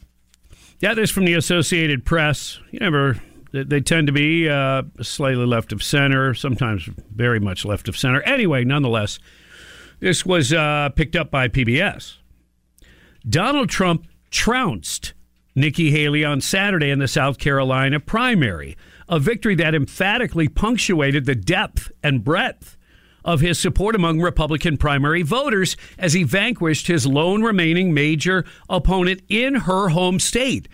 Yeah, 0.80 0.94
this 0.94 1.12
from 1.12 1.26
the 1.26 1.34
Associated 1.34 2.06
Press. 2.06 2.60
You 2.72 2.80
never, 2.80 3.18
they- 3.52 3.64
they 3.64 3.82
tend 3.82 4.08
to 4.08 4.14
be 4.14 4.48
uh, 4.48 4.84
slightly 5.02 5.46
left 5.46 5.74
of 5.74 5.84
center, 5.84 6.34
sometimes 6.34 6.90
very 7.14 7.40
much 7.42 7.66
left 7.66 7.90
of 7.90 7.98
center. 7.98 8.22
Anyway, 8.22 8.64
nonetheless, 8.64 9.20
this 10.00 10.26
was 10.26 10.54
uh, 10.54 10.88
picked 10.96 11.18
up 11.18 11.30
by 11.30 11.50
PBS. 11.50 12.16
Donald 13.28 13.68
Trump 13.70 14.06
trounced 14.32 15.14
Nikki 15.60 15.92
Haley 15.92 16.24
on 16.24 16.42
Saturday 16.42 16.90
in 16.90 17.00
the 17.00 17.08
South 17.08 17.38
Carolina 17.38 18.00
primary, 18.00 18.78
a 19.08 19.20
victory 19.20 19.56
that 19.56 19.76
emphatically 19.76 20.48
punctuated 20.48 21.26
the 21.26 21.36
depth 21.36 21.92
and 22.02 22.24
breadth 22.24 22.78
of 23.26 23.42
his 23.42 23.60
support 23.60 23.96
among 23.96 24.22
Republican 24.22 24.78
primary 24.78 25.22
voters 25.22 25.76
as 25.98 26.14
he 26.14 26.24
vanquished 26.24 26.88
his 26.88 27.06
lone 27.06 27.44
remaining 27.44 27.94
major 27.94 28.46
opponent 28.70 29.22
in 29.28 29.56
her 29.56 29.90
home 29.90 30.20
state. 30.20 30.68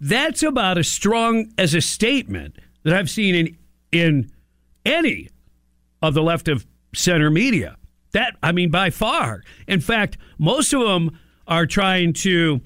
That's 0.00 0.42
about 0.42 0.78
as 0.78 0.88
strong 0.88 1.52
as 1.56 1.74
a 1.74 1.80
statement 1.80 2.56
that 2.84 2.94
I've 2.94 3.10
seen 3.10 3.34
in 3.34 3.56
in 3.90 4.30
any 4.84 5.28
of 6.02 6.14
the 6.14 6.22
left 6.22 6.48
of 6.48 6.66
center 6.94 7.30
media. 7.30 7.76
That 8.12 8.36
I 8.42 8.52
mean 8.52 8.70
by 8.70 8.90
far. 8.90 9.42
In 9.66 9.80
fact, 9.80 10.18
most 10.38 10.72
of 10.72 10.80
them 10.82 11.18
are 11.46 11.66
trying 11.66 12.12
to, 12.12 12.60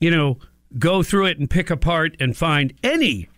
you 0.00 0.10
know, 0.10 0.38
go 0.78 1.02
through 1.02 1.26
it 1.26 1.38
and 1.38 1.50
pick 1.50 1.70
apart 1.70 2.16
and 2.20 2.36
find 2.36 2.72
any 2.82 3.28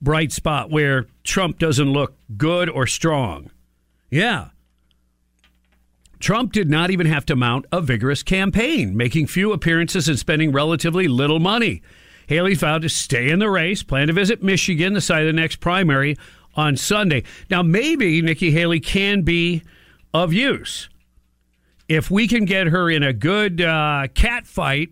bright 0.00 0.32
spot 0.32 0.70
where 0.70 1.06
Trump 1.24 1.58
doesn't 1.58 1.92
look 1.92 2.14
good 2.36 2.70
or 2.70 2.86
strong. 2.86 3.50
Yeah. 4.10 4.50
Trump 6.20 6.52
did 6.52 6.68
not 6.68 6.90
even 6.90 7.06
have 7.06 7.26
to 7.26 7.36
mount 7.36 7.66
a 7.70 7.80
vigorous 7.80 8.22
campaign, 8.22 8.96
making 8.96 9.26
few 9.26 9.52
appearances 9.52 10.08
and 10.08 10.18
spending 10.18 10.52
relatively 10.52 11.06
little 11.06 11.38
money. 11.38 11.82
Haley 12.26 12.54
vowed 12.54 12.82
to 12.82 12.88
stay 12.88 13.30
in 13.30 13.38
the 13.38 13.48
race, 13.48 13.82
plan 13.82 14.08
to 14.08 14.12
visit 14.12 14.42
Michigan, 14.42 14.92
the 14.92 15.00
site 15.00 15.22
of 15.22 15.28
the 15.28 15.32
next 15.32 15.60
primary, 15.60 16.16
on 16.54 16.76
Sunday. 16.76 17.22
Now, 17.50 17.62
maybe 17.62 18.20
Nikki 18.20 18.50
Haley 18.50 18.80
can 18.80 19.22
be 19.22 19.62
of 20.12 20.32
use. 20.32 20.88
If 21.88 22.10
we 22.10 22.28
can 22.28 22.44
get 22.44 22.66
her 22.66 22.90
in 22.90 23.02
a 23.02 23.12
good 23.12 23.62
uh, 23.62 24.08
cat 24.14 24.46
fight 24.46 24.90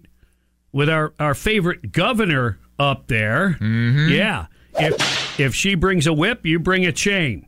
with 0.76 0.88
our, 0.88 1.12
our 1.18 1.34
favorite 1.34 1.90
governor 1.92 2.58
up 2.78 3.06
there, 3.08 3.56
yeah. 3.60 4.46
If 4.78 5.40
if 5.40 5.54
she 5.54 5.74
brings 5.74 6.06
a 6.06 6.12
whip, 6.12 6.44
you 6.44 6.58
bring 6.58 6.84
a 6.84 6.92
chain. 6.92 7.46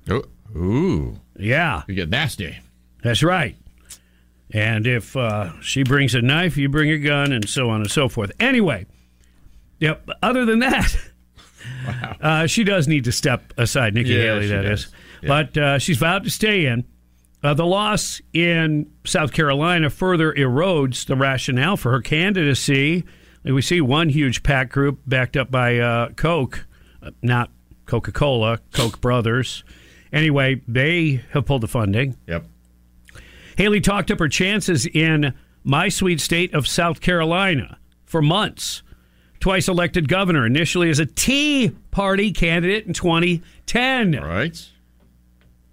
Ooh. 0.56 1.20
Yeah. 1.38 1.82
You 1.86 1.94
get 1.94 2.08
nasty. 2.08 2.58
That's 3.02 3.22
right. 3.22 3.54
And 4.50 4.86
if 4.86 5.14
uh, 5.14 5.60
she 5.60 5.82
brings 5.82 6.14
a 6.14 6.22
knife, 6.22 6.56
you 6.56 6.70
bring 6.70 6.90
a 6.90 6.98
gun, 6.98 7.32
and 7.32 7.46
so 7.48 7.68
on 7.68 7.82
and 7.82 7.90
so 7.90 8.08
forth. 8.08 8.32
Anyway, 8.40 8.86
yep. 9.78 10.08
Other 10.22 10.46
than 10.46 10.60
that, 10.60 10.96
uh, 12.22 12.46
she 12.46 12.64
does 12.64 12.88
need 12.88 13.04
to 13.04 13.12
step 13.12 13.52
aside, 13.58 13.92
Nikki 13.92 14.10
Yeah, 14.10 14.22
Haley. 14.22 14.46
That 14.48 14.62
does. 14.62 14.84
is, 14.86 14.92
but 15.26 15.56
uh, 15.58 15.78
she's 15.78 15.98
vowed 15.98 16.24
to 16.24 16.30
stay 16.30 16.64
in. 16.64 16.84
Uh, 17.42 17.52
the 17.54 17.66
loss 17.66 18.20
in 18.32 18.90
South 19.04 19.32
Carolina 19.32 19.90
further 19.90 20.32
erodes 20.32 21.06
the 21.06 21.14
rationale 21.14 21.76
for 21.76 21.92
her 21.92 22.00
candidacy. 22.00 23.04
We 23.48 23.62
see 23.62 23.80
one 23.80 24.11
huge 24.11 24.42
PAC 24.42 24.70
group 24.70 25.00
backed 25.06 25.37
up 25.37 25.50
by 25.50 25.78
uh, 25.78 26.11
Coke, 26.11 26.66
uh, 27.02 27.11
not 27.22 27.50
Coca 27.87 28.12
Cola, 28.12 28.58
Koch 28.72 29.00
brothers. 29.00 29.64
Anyway, 30.12 30.62
they 30.68 31.22
have 31.30 31.46
pulled 31.46 31.62
the 31.62 31.68
funding. 31.68 32.16
Yep. 32.26 32.44
Haley 33.56 33.80
talked 33.80 34.11
up 34.11 34.18
her 34.18 34.28
chances 34.28 34.87
in 34.87 35.34
my 35.64 35.88
sweet 35.88 36.20
state 36.20 36.54
of 36.54 36.68
South 36.68 37.00
Carolina. 37.00 37.78
for 38.04 38.22
months. 38.22 38.82
Twice 39.40 39.68
elected 39.68 40.08
governor, 40.08 40.44
initially 40.46 40.90
as 40.90 40.98
a 40.98 41.06
Tea 41.06 41.70
Party 41.90 42.32
candidate 42.32 42.87
in 42.87 42.92
2010. 42.92 44.12
Right. 44.12 44.68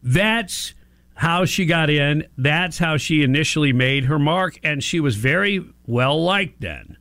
That's 0.04 0.76
how 1.16 1.46
she 1.46 1.66
got 1.66 1.90
in. 1.90 2.28
That's 2.38 2.78
how 2.78 2.98
she 2.98 3.24
initially 3.24 3.74
made 3.74 4.06
her 4.06 4.20
mark, 4.20 4.60
and 4.64 4.84
she 4.84 5.00
was 5.00 5.16
very 5.16 5.66
well 5.88 6.24
liked 6.24 6.62
then. 6.62 6.98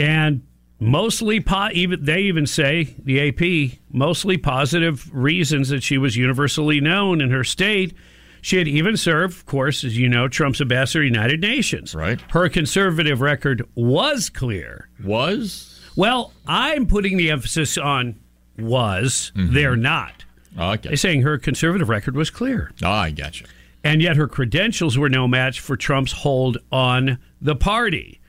And 0.00 0.42
mostly, 0.78 1.40
po- 1.40 1.68
even 1.72 2.04
they 2.04 2.22
even 2.22 2.46
say 2.46 2.94
the 2.98 3.28
AP 3.28 3.78
mostly 3.90 4.36
positive 4.36 5.08
reasons 5.12 5.68
that 5.68 5.82
she 5.82 5.98
was 5.98 6.16
universally 6.16 6.80
known 6.80 7.20
in 7.20 7.30
her 7.30 7.44
state. 7.44 7.94
She 8.42 8.56
had 8.56 8.66
even 8.66 8.96
served, 8.96 9.34
of 9.34 9.46
course, 9.46 9.84
as 9.84 9.98
you 9.98 10.08
know, 10.08 10.26
Trump's 10.26 10.62
ambassador 10.62 11.04
to 11.04 11.10
the 11.10 11.14
United 11.14 11.40
Nations. 11.42 11.94
Right. 11.94 12.18
Her 12.30 12.48
conservative 12.48 13.20
record 13.20 13.62
was 13.74 14.30
clear. 14.30 14.88
Was? 15.04 15.78
Well, 15.94 16.32
I'm 16.46 16.86
putting 16.86 17.18
the 17.18 17.30
emphasis 17.30 17.76
on 17.76 18.18
was. 18.58 19.32
Mm-hmm. 19.36 19.54
They're 19.54 19.76
not. 19.76 20.24
Oh, 20.58 20.70
okay. 20.72 20.88
They're 20.88 20.96
saying 20.96 21.22
her 21.22 21.36
conservative 21.38 21.88
record 21.90 22.16
was 22.16 22.30
clear. 22.30 22.72
Oh, 22.82 22.90
I 22.90 23.10
gotcha. 23.10 23.44
And 23.84 24.02
yet 24.02 24.16
her 24.16 24.26
credentials 24.28 24.98
were 24.98 25.08
no 25.08 25.28
match 25.28 25.60
for 25.60 25.76
Trump's 25.76 26.12
hold 26.12 26.58
on 26.72 27.18
the 27.40 27.56
party. 27.56 28.19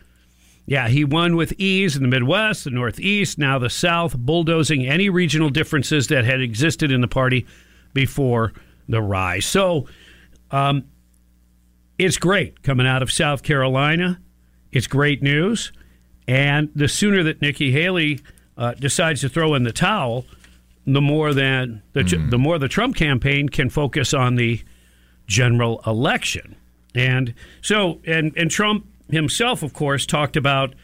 Yeah, 0.66 0.88
he 0.88 1.04
won 1.04 1.36
with 1.36 1.54
ease 1.60 1.96
in 1.96 2.02
the 2.02 2.08
Midwest, 2.08 2.64
the 2.64 2.70
Northeast, 2.70 3.38
now 3.38 3.60
the 3.60 3.70
South, 3.70 4.16
bulldozing 4.16 4.86
any 4.86 5.10
regional 5.10 5.50
differences 5.50 6.08
that 6.08 6.24
had 6.24 6.40
existed 6.40 6.92
in 6.92 7.02
the 7.02 7.08
party 7.08 7.46
before 7.94 8.54
the 8.88 9.02
rise. 9.02 9.46
So 9.46 9.88
um, 10.52 10.86
it's 11.98 12.18
great 12.18 12.64
coming 12.64 12.88
out 12.88 13.02
of 13.02 13.12
South 13.12 13.44
Carolina. 13.44 14.20
It's 14.72 14.88
great 14.88 15.22
news. 15.22 15.72
And 16.28 16.70
the 16.76 16.88
sooner 16.88 17.24
that 17.24 17.42
Nikki 17.42 17.72
Haley 17.72 18.20
uh, 18.58 18.74
decides 18.76 19.22
to 19.22 19.30
throw 19.30 19.56
in 19.56 19.64
the 19.64 19.74
towel, 19.74 20.26
the 20.86 21.02
more 21.02 21.34
than 21.34 21.82
the, 21.94 22.04
the 22.30 22.38
more 22.38 22.58
the 22.58 22.68
Trump 22.68 22.96
campaign 22.96 23.50
can 23.50 23.70
focus 23.70 24.14
on 24.14 24.36
the 24.36 24.62
general 25.28 25.82
election. 25.86 26.56
And 26.96 27.34
so, 27.62 28.00
and, 28.06 28.36
and 28.38 28.50
Trump 28.50 28.86
himself, 29.10 29.64
of 29.64 29.74
course, 29.74 30.06
talked 30.06 30.36
about 30.36 30.76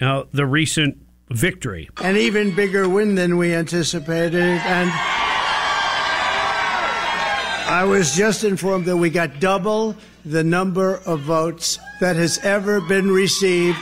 uh, 0.00 0.24
the 0.32 0.46
recent 0.46 0.98
victory. 1.30 1.88
An 2.02 2.16
even 2.16 2.54
bigger 2.54 2.88
win 2.88 3.14
than 3.14 3.36
we 3.36 3.54
anticipated. 3.54 4.40
And 4.40 4.90
I 7.70 7.84
was 7.84 8.14
just 8.16 8.44
informed 8.44 8.86
that 8.86 8.96
we 8.96 9.10
got 9.10 9.40
double 9.40 9.94
the 10.24 10.42
number 10.42 10.96
of 11.06 11.20
votes 11.20 11.78
that 12.00 12.16
has 12.16 12.38
ever 12.38 12.80
been 12.80 13.10
received 13.10 13.78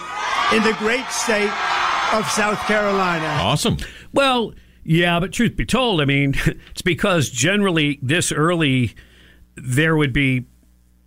in 0.53 0.63
the 0.63 0.75
great 0.79 1.07
state 1.09 1.53
of 2.13 2.27
South 2.29 2.59
Carolina. 2.67 3.27
Awesome. 3.27 3.77
Well, 4.13 4.55
yeah, 4.85 5.19
but 5.21 5.33
truth 5.33 5.57
be 5.57 5.67
told, 5.67 6.01
I 6.01 6.05
mean, 6.05 6.35
it's 6.71 6.83
because 6.83 7.31
generally 7.31 7.99
this 8.03 8.33
early 8.33 8.95
there 9.57 9.97
would 9.97 10.13
be 10.13 10.45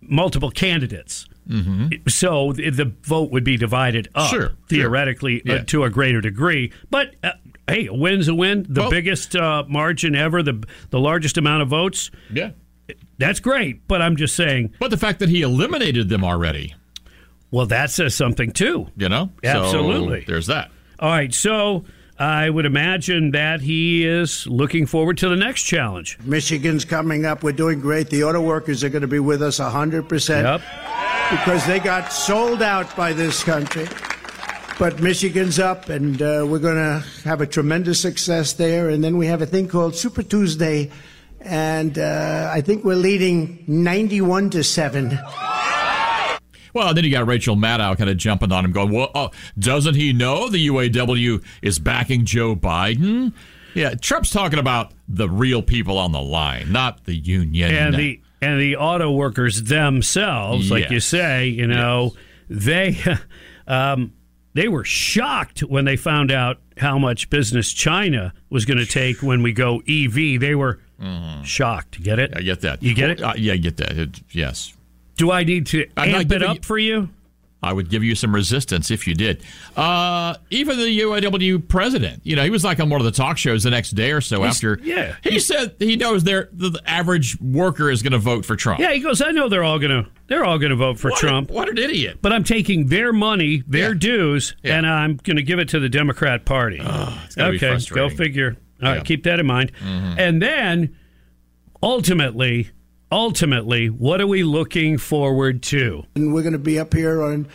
multiple 0.00 0.50
candidates. 0.50 1.26
Mm-hmm. 1.50 2.08
So 2.08 2.52
the 2.52 2.70
the 2.70 2.92
vote 3.02 3.30
would 3.32 3.44
be 3.44 3.56
divided 3.56 4.08
up 4.14 4.30
Sure, 4.30 4.52
theoretically 4.68 5.42
sure. 5.44 5.58
uh, 5.58 5.64
to 5.66 5.84
a 5.84 5.90
greater 5.90 6.20
degree. 6.20 6.72
But 6.90 7.16
uh, 7.24 7.32
hey, 7.68 7.86
a 7.86 7.92
win's 7.94 8.28
a 8.28 8.34
win. 8.34 8.64
The 8.68 8.88
biggest 8.88 9.34
uh, 9.36 9.64
margin 9.68 10.14
ever, 10.14 10.42
the 10.42 10.64
the 10.90 11.00
largest 11.00 11.36
amount 11.38 11.62
of 11.62 11.68
votes. 11.68 12.10
Yeah. 12.32 12.52
That's 13.18 13.38
great, 13.40 13.86
but 13.86 14.00
I'm 14.02 14.16
just 14.16 14.34
saying. 14.34 14.74
But 14.80 14.90
the 14.90 14.96
fact 14.96 15.18
that 15.18 15.28
he 15.28 15.42
eliminated 15.42 16.08
them 16.08 16.24
already. 16.24 16.74
Well, 17.50 17.66
that 17.66 17.90
says 17.90 18.14
something 18.14 18.52
too. 18.52 18.88
You 18.96 19.08
know? 19.08 19.30
So, 19.44 19.48
Absolutely. 19.64 20.24
there's 20.26 20.46
that. 20.46 20.70
All 20.98 21.10
right, 21.10 21.32
so 21.34 21.84
I 22.18 22.48
would 22.48 22.64
imagine 22.66 23.32
that 23.32 23.60
he 23.60 24.06
is 24.06 24.46
looking 24.46 24.86
forward 24.86 25.18
to 25.18 25.28
the 25.28 25.36
next 25.36 25.64
challenge. 25.64 26.18
Michigan's 26.24 26.84
coming 26.84 27.24
up. 27.26 27.42
We're 27.42 27.52
doing 27.52 27.80
great. 27.80 28.08
The 28.10 28.24
auto 28.24 28.40
workers 28.40 28.82
are 28.84 28.88
going 28.88 29.02
to 29.02 29.08
be 29.08 29.18
with 29.20 29.42
us 29.42 29.58
100% 29.58 30.42
Yep. 30.42 30.60
Because 31.30 31.64
they 31.66 31.78
got 31.78 32.12
sold 32.12 32.60
out 32.60 32.94
by 32.96 33.12
this 33.12 33.44
country. 33.44 33.86
But 34.78 35.00
Michigan's 35.00 35.58
up, 35.58 35.88
and 35.88 36.20
uh, 36.20 36.46
we're 36.48 36.58
going 36.58 36.76
to 36.76 37.04
have 37.24 37.40
a 37.40 37.46
tremendous 37.46 38.00
success 38.00 38.54
there. 38.54 38.88
And 38.88 39.04
then 39.04 39.16
we 39.16 39.26
have 39.26 39.42
a 39.42 39.46
thing 39.46 39.68
called 39.68 39.94
Super 39.94 40.22
Tuesday, 40.22 40.90
and 41.40 41.98
uh, 41.98 42.50
I 42.52 42.62
think 42.62 42.84
we're 42.84 42.96
leading 42.96 43.62
91 43.66 44.50
to 44.50 44.64
7. 44.64 45.18
Well, 46.72 46.94
then 46.94 47.04
you 47.04 47.10
got 47.10 47.26
Rachel 47.26 47.56
Maddow 47.56 47.96
kind 47.98 48.08
of 48.08 48.16
jumping 48.16 48.52
on 48.52 48.64
him, 48.64 48.72
going, 48.72 48.92
"Well, 48.92 49.10
oh, 49.14 49.30
doesn't 49.58 49.96
he 49.96 50.12
know 50.12 50.48
the 50.48 50.68
UAW 50.68 51.42
is 51.62 51.78
backing 51.80 52.24
Joe 52.24 52.54
Biden?" 52.54 53.32
Yeah, 53.74 53.94
Trump's 53.94 54.30
talking 54.30 54.58
about 54.58 54.92
the 55.08 55.28
real 55.28 55.62
people 55.62 55.98
on 55.98 56.12
the 56.12 56.20
line, 56.20 56.70
not 56.70 57.04
the 57.04 57.14
union. 57.14 57.74
and 57.74 57.94
the 57.96 58.20
and 58.42 58.60
the 58.60 58.76
auto 58.76 59.10
workers 59.12 59.62
themselves, 59.64 60.70
like 60.70 60.90
you 60.90 61.00
say, 61.00 61.46
you 61.46 61.66
know, 61.66 62.14
they 62.48 62.96
um, 63.66 64.12
they 64.54 64.68
were 64.68 64.84
shocked 64.84 65.60
when 65.60 65.84
they 65.84 65.96
found 65.96 66.30
out 66.32 66.58
how 66.76 66.98
much 66.98 67.30
business 67.30 67.72
China 67.72 68.32
was 68.48 68.64
going 68.64 68.78
to 68.78 68.86
take 68.86 69.22
when 69.22 69.42
we 69.42 69.52
go 69.52 69.82
EV. 69.88 70.40
They 70.40 70.54
were 70.54 70.80
shocked. 71.44 72.02
Get 72.02 72.18
it? 72.18 72.30
Mm-hmm. 72.30 72.38
I 72.38 72.42
get 72.42 72.60
that. 72.62 72.82
You 72.82 72.94
get 72.94 73.10
it? 73.10 73.22
Uh, 73.22 73.34
yeah, 73.36 73.52
I 73.54 73.56
get 73.56 73.76
that. 73.78 73.96
It- 73.96 74.20
yes. 74.30 74.74
Do 75.16 75.30
I 75.30 75.44
need 75.44 75.66
to 75.66 75.86
amp 75.98 76.32
it 76.32 76.42
up 76.42 76.56
you- 76.56 76.62
for 76.62 76.78
you? 76.78 77.10
I 77.62 77.74
would 77.74 77.90
give 77.90 78.02
you 78.02 78.14
some 78.14 78.34
resistance 78.34 78.90
if 78.90 79.06
you 79.06 79.14
did. 79.14 79.42
Uh, 79.76 80.34
even 80.48 80.78
the 80.78 81.00
UAW 81.00 81.68
president, 81.68 82.22
you 82.24 82.34
know, 82.34 82.42
he 82.42 82.48
was 82.48 82.64
like 82.64 82.80
on 82.80 82.88
one 82.88 83.00
of 83.00 83.04
the 83.04 83.10
talk 83.10 83.36
shows 83.36 83.64
the 83.64 83.70
next 83.70 83.90
day 83.90 84.12
or 84.12 84.22
so 84.22 84.40
He's- 84.42 84.56
after. 84.56 84.78
yeah. 84.82 85.16
he 85.22 85.38
said 85.38 85.74
he 85.78 85.96
knows 85.96 86.24
they're, 86.24 86.48
the, 86.52 86.70
the 86.70 86.82
average 86.86 87.38
worker 87.40 87.90
is 87.90 88.02
going 88.02 88.12
to 88.12 88.18
vote 88.18 88.46
for 88.46 88.56
Trump. 88.56 88.80
Yeah, 88.80 88.92
he 88.92 89.00
goes. 89.00 89.20
I 89.20 89.30
know 89.32 89.48
they're 89.50 89.62
all 89.64 89.78
gonna 89.78 90.08
they're 90.26 90.44
all 90.44 90.58
gonna 90.58 90.74
vote 90.76 90.98
for 90.98 91.10
What 91.10 91.18
a- 91.18 91.26
Trump. 91.26 91.50
what 91.50 91.68
an 91.68 91.76
idiot! 91.76 92.18
But 92.22 92.32
I'm 92.32 92.44
taking 92.44 92.86
their 92.86 93.12
money, 93.12 93.62
their 93.66 93.92
Yeah. 93.92 93.98
dues, 93.98 94.56
Yeah. 94.62 94.78
and 94.78 94.86
I'm 94.86 95.16
gonna 95.22 95.42
give 95.42 95.58
it 95.58 95.68
to 95.70 95.80
the 95.80 95.88
Democrat 95.90 96.44
Party. 96.46 96.78
be 96.78 97.42
okay, 97.42 97.76
go 97.92 98.08
figure. 98.08 98.56
All 98.82 98.88
right, 98.88 98.96
Yeah. 98.96 99.02
keep 99.02 99.24
that 99.24 99.38
in 99.38 99.46
mind. 99.46 99.72
And 99.82 100.40
then 100.40 100.96
ultimately, 101.82 102.70
ultimately, 103.10 103.88
what 103.88 104.20
are 104.20 104.26
we 104.26 104.42
looking 104.42 104.98
forward 104.98 105.62
to? 105.64 106.04
And 106.14 106.32
we're 106.32 106.42
going 106.42 106.52
to 106.52 106.58
be 106.58 106.78
up 106.78 106.94
here 106.94 107.22
on 107.22 107.48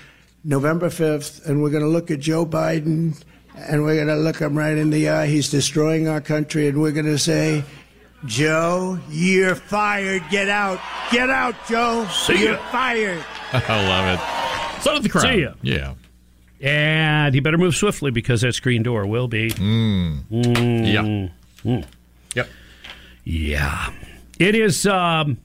November 0.44 0.90
5th, 0.90 1.46
and 1.46 1.62
we're 1.64 1.70
going 1.70 1.84
to 1.84 1.90
look 1.90 2.12
at 2.12 2.20
Joe 2.20 2.46
Biden, 2.46 3.22
and 3.56 3.84
we're 3.84 3.96
going 3.96 4.08
to 4.08 4.16
look 4.16 4.38
him 4.38 4.58
right 4.58 4.78
in 4.78 4.90
the 4.90 5.10
eye. 5.10 5.28
He's 5.28 5.50
destroying 5.50 6.08
our 6.08 6.22
country, 6.22 6.68
and 6.68 6.82
we're 6.82 6.92
going 6.92 7.06
to 7.06 7.18
say, 7.18 7.64
Joe, 8.26 9.00
you're 9.10 9.56
fired. 9.56 10.24
Get 10.30 10.50
out. 10.50 10.80
Get 11.12 11.30
out, 11.30 11.56
Joe. 11.68 12.08
See 12.12 12.44
you're 12.44 12.54
ya. 12.54 12.72
fired. 12.72 13.24
I 13.54 13.88
love 13.88 14.76
it. 14.78 14.82
So 14.82 14.94
did 14.94 15.04
the 15.04 15.10
crowd. 15.10 15.24
See 15.24 15.42
ya. 15.42 15.54
Yeah. 15.62 15.94
And 16.62 17.34
he 17.36 17.42
better 17.42 17.58
move 17.58 17.76
swiftly 17.76 18.12
because 18.12 18.42
that 18.42 18.54
screen 18.54 18.82
door 18.82 19.06
will 19.06 19.28
be. 19.28 19.52
Mm. 19.52 20.24
Mm. 20.32 21.32
Yeah. 21.64 21.82
Yep. 22.34 22.50
Yeah. 23.24 23.92
It 24.40 24.56
is 24.56 24.86
um, 24.88 25.38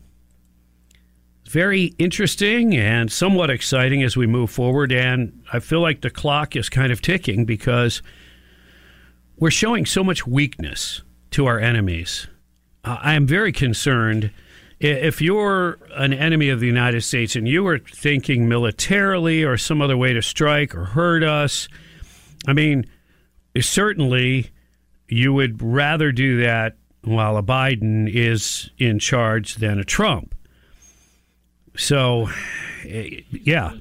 very 1.50 1.86
interesting 1.98 2.76
and 2.76 3.10
somewhat 3.10 3.50
exciting 3.50 4.04
as 4.04 4.16
we 4.16 4.24
move 4.24 4.50
forward. 4.50 4.92
And 4.92 5.42
I 5.52 5.58
feel 5.58 5.80
like 5.80 6.00
the 6.00 6.10
clock 6.10 6.54
is 6.54 6.68
kind 6.68 6.92
of 6.92 7.02
ticking 7.02 7.44
because 7.44 8.02
we're 9.36 9.50
showing 9.50 9.84
so 9.84 10.04
much 10.04 10.24
weakness 10.24 11.02
to 11.32 11.46
our 11.46 11.58
enemies. 11.58 12.28
Uh, 12.84 12.98
I 13.00 13.14
am 13.14 13.26
very 13.26 13.50
concerned. 13.50 14.30
If 14.78 15.20
you're 15.20 15.80
an 15.96 16.12
enemy 16.12 16.50
of 16.50 16.60
the 16.60 16.68
United 16.68 17.02
States 17.02 17.34
and 17.34 17.48
you 17.48 17.66
are 17.66 17.78
thinking 17.78 18.48
militarily 18.48 19.42
or 19.42 19.56
some 19.56 19.82
other 19.82 19.96
way 19.96 20.12
to 20.12 20.22
strike 20.22 20.72
or 20.72 20.84
hurt 20.84 21.24
us, 21.24 21.68
I 22.46 22.52
mean, 22.52 22.86
certainly 23.60 24.50
you 25.08 25.34
would 25.34 25.60
rather 25.60 26.12
do 26.12 26.40
that 26.42 26.76
while 27.02 27.36
a 27.36 27.42
Biden 27.42 28.08
is 28.08 28.70
in 28.78 29.00
charge 29.00 29.56
than 29.56 29.80
a 29.80 29.84
Trump. 29.84 30.36
So, 31.80 32.28
eh, 32.86 33.22
yeah. 33.30 33.72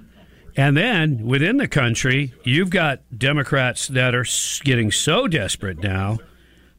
And 0.55 0.75
then 0.75 1.25
within 1.25 1.57
the 1.57 1.67
country, 1.67 2.33
you've 2.43 2.69
got 2.69 3.01
Democrats 3.15 3.87
that 3.89 4.15
are 4.15 4.25
getting 4.63 4.89
so 4.89 5.27
desperate 5.27 5.83
now, 5.83 6.17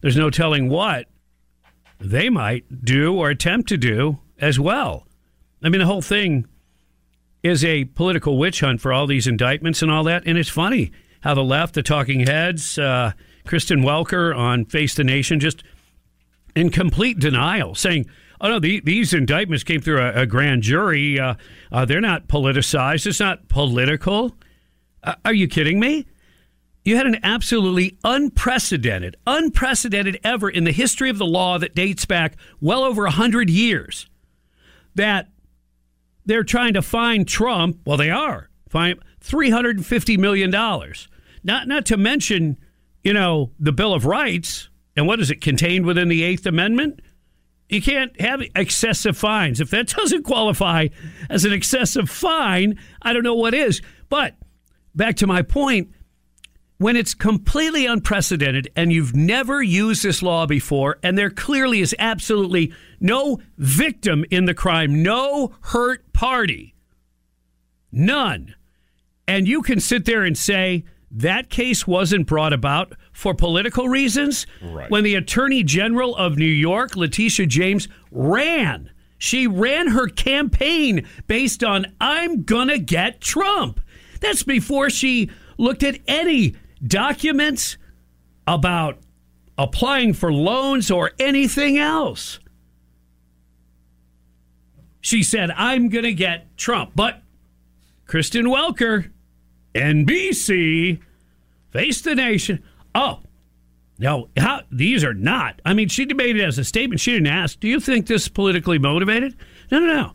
there's 0.00 0.16
no 0.16 0.30
telling 0.30 0.70
what 0.70 1.09
they 1.98 2.30
might 2.30 2.85
do 2.85 3.14
or 3.14 3.28
attempt 3.28 3.68
to 3.68 3.76
do 3.76 4.18
as 4.38 4.59
well. 4.59 5.06
I 5.62 5.68
mean, 5.68 5.80
the 5.80 5.87
whole 5.87 6.00
thing 6.00 6.46
is 7.42 7.64
a 7.66 7.85
political 7.85 8.38
witch 8.38 8.61
hunt 8.61 8.80
for 8.80 8.90
all 8.90 9.06
these 9.06 9.26
indictments 9.26 9.83
and 9.83 9.90
all 9.90 10.04
that. 10.04 10.22
And 10.24 10.38
it's 10.38 10.48
funny 10.48 10.90
how 11.20 11.35
the 11.35 11.44
left, 11.44 11.74
the 11.74 11.83
talking 11.83 12.20
heads, 12.20 12.78
uh, 12.78 13.12
Kristen 13.46 13.83
Welker 13.83 14.35
on 14.35 14.64
Face 14.64 14.94
the 14.94 15.04
Nation, 15.04 15.38
just 15.38 15.62
in 16.56 16.70
complete 16.70 17.18
denial, 17.18 17.74
saying, 17.74 18.06
"Oh 18.40 18.48
no, 18.48 18.59
the, 18.59 18.81
these 18.81 19.12
indictments 19.12 19.64
came 19.64 19.81
through 19.81 20.00
a, 20.00 20.22
a 20.22 20.26
grand 20.26 20.62
jury. 20.62 21.18
Uh, 21.18 21.35
uh, 21.70 21.85
they're 21.85 22.00
not 22.00 22.29
politicized. 22.29 23.07
It's 23.07 23.20
not 23.20 23.48
political." 23.48 24.37
Uh, 25.03 25.14
are 25.24 25.33
you 25.33 25.48
kidding 25.48 25.81
me? 25.81 26.07
You 26.85 26.96
had 26.96 27.07
an 27.07 27.18
absolutely 27.22 27.98
unprecedented, 28.05 29.16
unprecedented 29.26 30.18
ever 30.24 30.48
in 30.48 30.64
the 30.64 30.72
history 30.72 31.11
of 31.11 31.18
the 31.18 31.26
law 31.26 31.59
that 31.59 31.74
dates 31.74 32.05
back 32.05 32.37
well 32.61 32.83
over 32.85 33.03
100 33.03 33.50
years 33.50 34.09
that 34.94 35.29
they're 36.24 36.44
trying 36.44 36.74
to 36.74 36.83
fine 36.83 37.24
Trump. 37.24 37.81
Well, 37.85 37.96
they 37.96 38.11
are. 38.11 38.48
Fine 38.68 39.00
$350 39.22 40.18
million. 40.18 40.50
Not, 40.50 41.68
not 41.68 41.87
to 41.87 41.96
mention, 41.96 42.57
you 43.03 43.12
know, 43.12 43.50
the 43.59 43.72
Bill 43.72 43.92
of 43.92 44.07
Rights. 44.07 44.68
And 44.96 45.07
what 45.07 45.20
is 45.20 45.31
it 45.31 45.40
contained 45.40 45.87
within 45.87 46.09
the 46.09 46.22
Eighth 46.22 46.46
Amendment? 46.46 47.00
You 47.70 47.80
can't 47.80 48.20
have 48.20 48.42
excessive 48.56 49.16
fines. 49.16 49.61
If 49.61 49.70
that 49.70 49.87
doesn't 49.96 50.24
qualify 50.24 50.88
as 51.30 51.44
an 51.44 51.52
excessive 51.52 52.11
fine, 52.11 52.78
I 53.00 53.12
don't 53.12 53.22
know 53.22 53.35
what 53.35 53.54
is. 53.54 53.80
But 54.09 54.35
back 54.94 55.16
to 55.16 55.26
my 55.26 55.42
point 55.42 55.92
when 56.78 56.96
it's 56.96 57.14
completely 57.14 57.87
unprecedented 57.87 58.70
and 58.74 58.92
you've 58.92 59.14
never 59.14 59.62
used 59.62 60.02
this 60.02 60.22
law 60.22 60.46
before, 60.46 60.98
and 61.02 61.16
there 61.16 61.30
clearly 61.30 61.80
is 61.80 61.94
absolutely 61.98 62.72
no 62.98 63.38
victim 63.59 64.24
in 64.30 64.46
the 64.46 64.54
crime, 64.54 65.02
no 65.02 65.52
hurt 65.61 66.12
party, 66.12 66.74
none, 67.92 68.54
and 69.28 69.46
you 69.46 69.62
can 69.62 69.78
sit 69.78 70.06
there 70.06 70.24
and 70.24 70.37
say 70.37 70.83
that 71.11 71.50
case 71.50 71.87
wasn't 71.87 72.26
brought 72.26 72.52
about 72.52 72.94
for 73.20 73.35
political 73.35 73.87
reasons, 73.87 74.46
Right. 74.62 74.90
when 74.90 75.04
the 75.04 75.14
Attorney 75.14 75.62
General 75.62 76.16
of 76.16 76.38
New 76.38 76.46
York, 76.46 76.96
Letitia 76.96 77.44
James, 77.44 77.87
ran. 78.11 78.88
She 79.18 79.46
ran 79.46 79.88
her 79.88 80.09
campaign 80.09 81.06
based 81.26 81.62
on, 81.62 81.85
I'm 82.00 82.44
to 82.68 82.78
get 82.78 83.20
Trump. 83.20 83.78
That's 84.20 84.42
before 84.42 84.88
she 84.88 85.28
looked 85.59 85.83
at 85.83 85.98
any 86.09 86.54
documents 86.83 87.76
about 88.46 88.96
applying 89.59 90.14
for 90.14 90.33
loans 90.33 90.90
or 90.90 91.11
anything 91.18 91.76
else. 91.76 92.40
She 95.02 95.22
said, 95.22 95.50
I'm 95.50 95.90
going 95.90 96.04
to 96.04 96.14
get 96.14 96.56
Trump. 96.56 96.92
But 96.94 97.22
Kristen 98.06 98.46
Welker, 98.46 99.11
NBC, 99.74 101.00
Face 101.70 102.00
the 102.00 102.14
Nation. 102.14 102.62
Oh, 102.94 103.20
no, 103.98 104.29
how, 104.37 104.62
these 104.72 105.05
are 105.05 105.14
not. 105.14 105.61
I 105.64 105.74
mean, 105.74 105.88
she 105.88 106.07
debated 106.07 106.42
as 106.42 106.59
a 106.59 106.64
statement. 106.64 107.00
She 107.00 107.12
didn't 107.12 107.26
ask, 107.26 107.61
Do 107.61 107.68
you 107.68 107.81
think 107.81 108.07
this 108.07 108.22
is 108.22 108.29
politically 108.29 108.79
motivated? 108.79 109.37
No, 109.70 109.79
no, 109.79 109.87
no. 109.87 110.12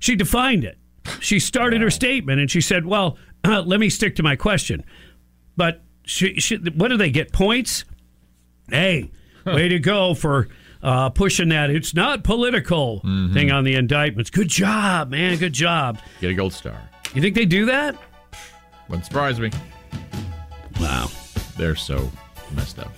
She 0.00 0.16
defined 0.16 0.64
it. 0.64 0.78
She 1.20 1.38
started 1.38 1.80
her 1.82 1.90
statement 1.90 2.40
and 2.40 2.50
she 2.50 2.60
said, 2.60 2.84
Well, 2.84 3.16
uh, 3.44 3.62
let 3.66 3.78
me 3.80 3.88
stick 3.88 4.16
to 4.16 4.22
my 4.22 4.34
question. 4.36 4.84
But 5.56 5.82
she, 6.04 6.34
she, 6.40 6.56
what 6.56 6.88
do 6.88 6.96
they 6.96 7.10
get? 7.10 7.32
Points? 7.32 7.84
Hey, 8.68 9.10
way 9.46 9.68
to 9.68 9.78
go 9.78 10.14
for 10.14 10.48
uh, 10.82 11.10
pushing 11.10 11.50
that. 11.50 11.70
It's 11.70 11.94
not 11.94 12.24
political 12.24 13.00
thing 13.32 13.52
on 13.52 13.64
the 13.64 13.74
indictments. 13.74 14.30
Good 14.30 14.48
job, 14.48 15.10
man. 15.10 15.36
Good 15.38 15.52
job. 15.52 15.98
Get 16.20 16.30
a 16.30 16.34
gold 16.34 16.54
star. 16.54 16.80
You 17.14 17.20
think 17.20 17.34
they 17.34 17.44
do 17.44 17.66
that? 17.66 17.96
Wouldn't 18.88 19.04
surprise 19.06 19.38
me. 19.38 19.50
Wow. 20.80 21.10
They're 21.56 21.76
so 21.76 22.10
messed 22.52 22.78
up. 22.78 22.92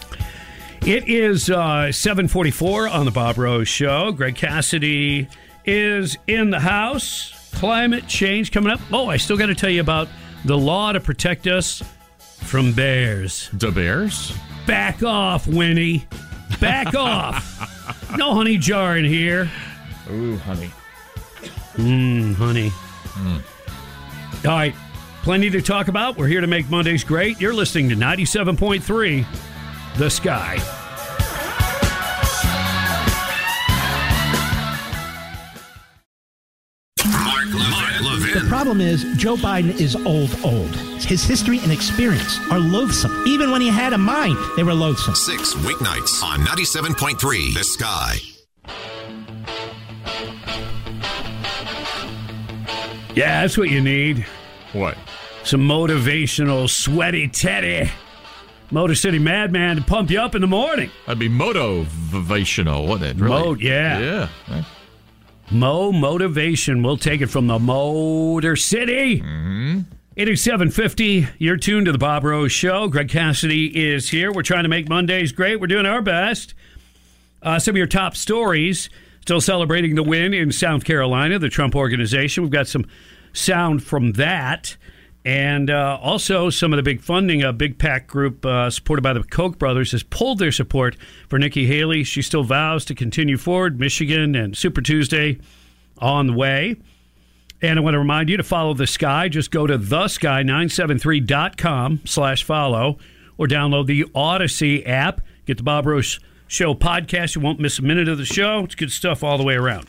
It 0.87 1.09
is 1.09 1.49
uh, 1.49 1.91
744 1.93 2.89
on 2.89 3.05
the 3.07 3.11
Bob 3.11 3.39
Rose 3.39 3.69
Show. 3.69 4.13
Greg 4.13 4.37
Cassidy 4.37 5.29
is 5.65 6.17
in 6.27 6.51
the 6.51 6.61
house. 6.61 7.33
Climate 7.55 8.07
change 8.07 8.53
coming 8.53 8.71
up. 8.73 8.81
Oh, 8.93 9.09
I 9.09 9.17
still 9.17 9.37
got 9.39 9.47
to 9.47 9.55
tell 9.55 9.71
you 9.71 9.81
about 9.81 10.09
the 10.45 10.59
law 10.59 10.93
to 10.93 11.01
protect 11.01 11.47
us 11.47 11.83
from 12.19 12.73
bears. 12.73 13.49
The 13.55 13.71
bears? 13.71 14.37
Back 14.67 15.03
off, 15.03 15.47
Winnie. 15.47 16.07
Back 16.61 16.95
off. 16.97 18.17
No 18.19 18.35
honey 18.35 18.59
jar 18.59 18.99
in 18.99 19.05
here. 19.05 19.51
Ooh, 20.11 20.37
honey. 20.39 20.71
Mmm, 21.77 22.35
honey. 22.35 22.71
All 24.47 24.51
right. 24.51 24.75
Plenty 25.25 25.49
to 25.49 25.63
talk 25.63 25.89
about. 25.89 26.19
We're 26.19 26.27
here 26.27 26.43
to 26.43 26.47
make 26.47 26.69
Mondays 26.69 27.03
great. 27.03 27.41
You're 27.41 27.55
listening 27.55 27.89
to 27.89 27.97
97.3 27.97 29.25
The 29.97 30.11
Sky. 30.11 30.59
Mark, 37.07 37.47
Mark 37.49 38.35
The 38.35 38.45
problem 38.51 38.83
is, 38.83 39.05
Joe 39.17 39.37
Biden 39.37 39.71
is 39.81 39.97
old, 39.97 40.37
old. 40.45 40.77
His 41.03 41.25
history 41.25 41.59
and 41.61 41.73
experience 41.73 42.39
are 42.51 42.59
loathsome. 42.59 43.25
Even 43.27 43.51
when 43.51 43.63
he 43.63 43.69
had 43.69 43.95
a 43.95 43.99
mind, 43.99 44.37
they 44.59 44.63
were 44.63 44.75
loathsome. 44.75 45.15
Six 45.15 45.55
weeknights 45.55 46.23
on 46.23 46.41
97.3 46.41 47.55
The 47.55 47.65
Sky. 47.65 48.19
Yeah, 53.15 53.41
that's 53.41 53.57
what 53.57 53.71
you 53.71 53.81
need. 53.81 54.27
What? 54.75 54.99
Some 55.45 55.63
motivational, 55.63 56.69
sweaty 56.69 57.29
Teddy. 57.29 57.91
Motor 58.71 58.95
City 58.95 59.19
Madman 59.19 59.77
to 59.77 59.83
pump 59.83 60.11
you 60.11 60.21
up 60.21 60.35
in 60.35 60.41
the 60.41 60.47
morning. 60.47 60.91
That'd 61.07 61.19
be 61.21 61.29
motivational, 61.29 62.89
wouldn't 62.89 63.19
it? 63.19 63.23
Really? 63.23 63.43
Mo- 63.43 63.55
yeah. 63.55 64.29
Yeah. 64.49 64.65
Mo 65.51 65.93
Motivation. 65.93 66.83
We'll 66.83 66.97
take 66.97 67.21
it 67.21 67.27
from 67.29 67.47
the 67.47 67.59
Motor 67.59 68.57
City. 68.57 69.21
Mm-hmm. 69.21 69.81
8750. 70.17 71.29
You're 71.39 71.57
tuned 71.57 71.87
to 71.87 71.93
the 71.93 71.99
Bob 71.99 72.25
Rose 72.25 72.53
Show. 72.53 72.89
Greg 72.89 73.09
Cassidy 73.09 73.67
is 73.93 74.09
here. 74.09 74.33
We're 74.33 74.43
trying 74.43 74.63
to 74.63 74.69
make 74.69 74.89
Mondays 74.89 75.33
great. 75.33 75.61
We're 75.61 75.67
doing 75.67 75.87
our 75.87 76.03
best. 76.03 76.55
Uh, 77.43 77.59
some 77.59 77.73
of 77.73 77.77
your 77.77 77.87
top 77.87 78.17
stories. 78.17 78.89
Still 79.23 79.41
celebrating 79.41 79.95
the 79.95 80.03
win 80.03 80.35
in 80.35 80.53
South 80.53 80.85
Carolina, 80.85 81.39
the 81.39 81.49
Trump 81.49 81.75
organization. 81.75 82.43
We've 82.43 82.53
got 82.53 82.69
some 82.69 82.87
sound 83.35 83.83
from 83.83 84.13
that. 84.13 84.77
And 85.27 85.71
uh, 85.71 85.99
also, 86.03 86.51
some 86.51 86.71
of 86.73 86.77
the 86.77 86.83
big 86.83 87.01
funding, 87.01 87.43
a 87.43 87.51
big 87.53 87.79
PAC 87.79 88.07
group 88.07 88.45
uh, 88.45 88.69
supported 88.69 89.01
by 89.03 89.15
the 89.15 89.23
Koch 89.23 89.59
brothers 89.59 89.93
has 89.93 90.03
pulled 90.03 90.39
their 90.39 90.53
support 90.53 90.97
for 91.29 91.39
Nikki 91.39 91.65
Haley. 91.67 92.05
She 92.05 92.21
still 92.21 92.45
vows 92.45 92.85
to 92.87 92.95
continue 92.95 93.39
forward. 93.39 93.81
Michigan 93.81 94.35
and 94.35 94.55
Super 94.57 94.83
Tuesday 94.83 95.39
on 95.99 96.27
the 96.27 96.35
way. 96.35 96.77
And 97.63 97.79
I 97.79 97.83
want 97.83 97.95
to 97.95 97.99
remind 97.99 98.29
you 98.29 98.37
to 98.37 98.43
follow 98.43 98.75
the 98.75 98.87
sky. 98.87 99.31
Just 99.31 99.51
go 99.51 99.67
to 99.67 99.79
thesky973.com 99.79 102.01
slash 102.05 102.45
follow 102.45 102.99
or 103.39 103.47
download 103.47 103.87
the 103.87 104.05
Odyssey 104.15 104.85
app. 104.85 105.23
Get 105.47 105.57
the 105.57 105.63
Bob 105.63 105.87
Rose 105.87 106.21
Show 106.47 106.75
podcast. 106.75 107.35
You 107.35 107.41
won't 107.41 107.61
miss 107.61 107.79
a 107.79 107.83
minute 107.83 108.09
of 108.09 108.19
the 108.19 108.27
show. 108.27 108.65
It's 108.65 108.75
good 108.75 108.93
stuff 108.93 109.25
all 109.25 109.39
the 109.39 109.45
way 109.45 109.55
around. 109.55 109.87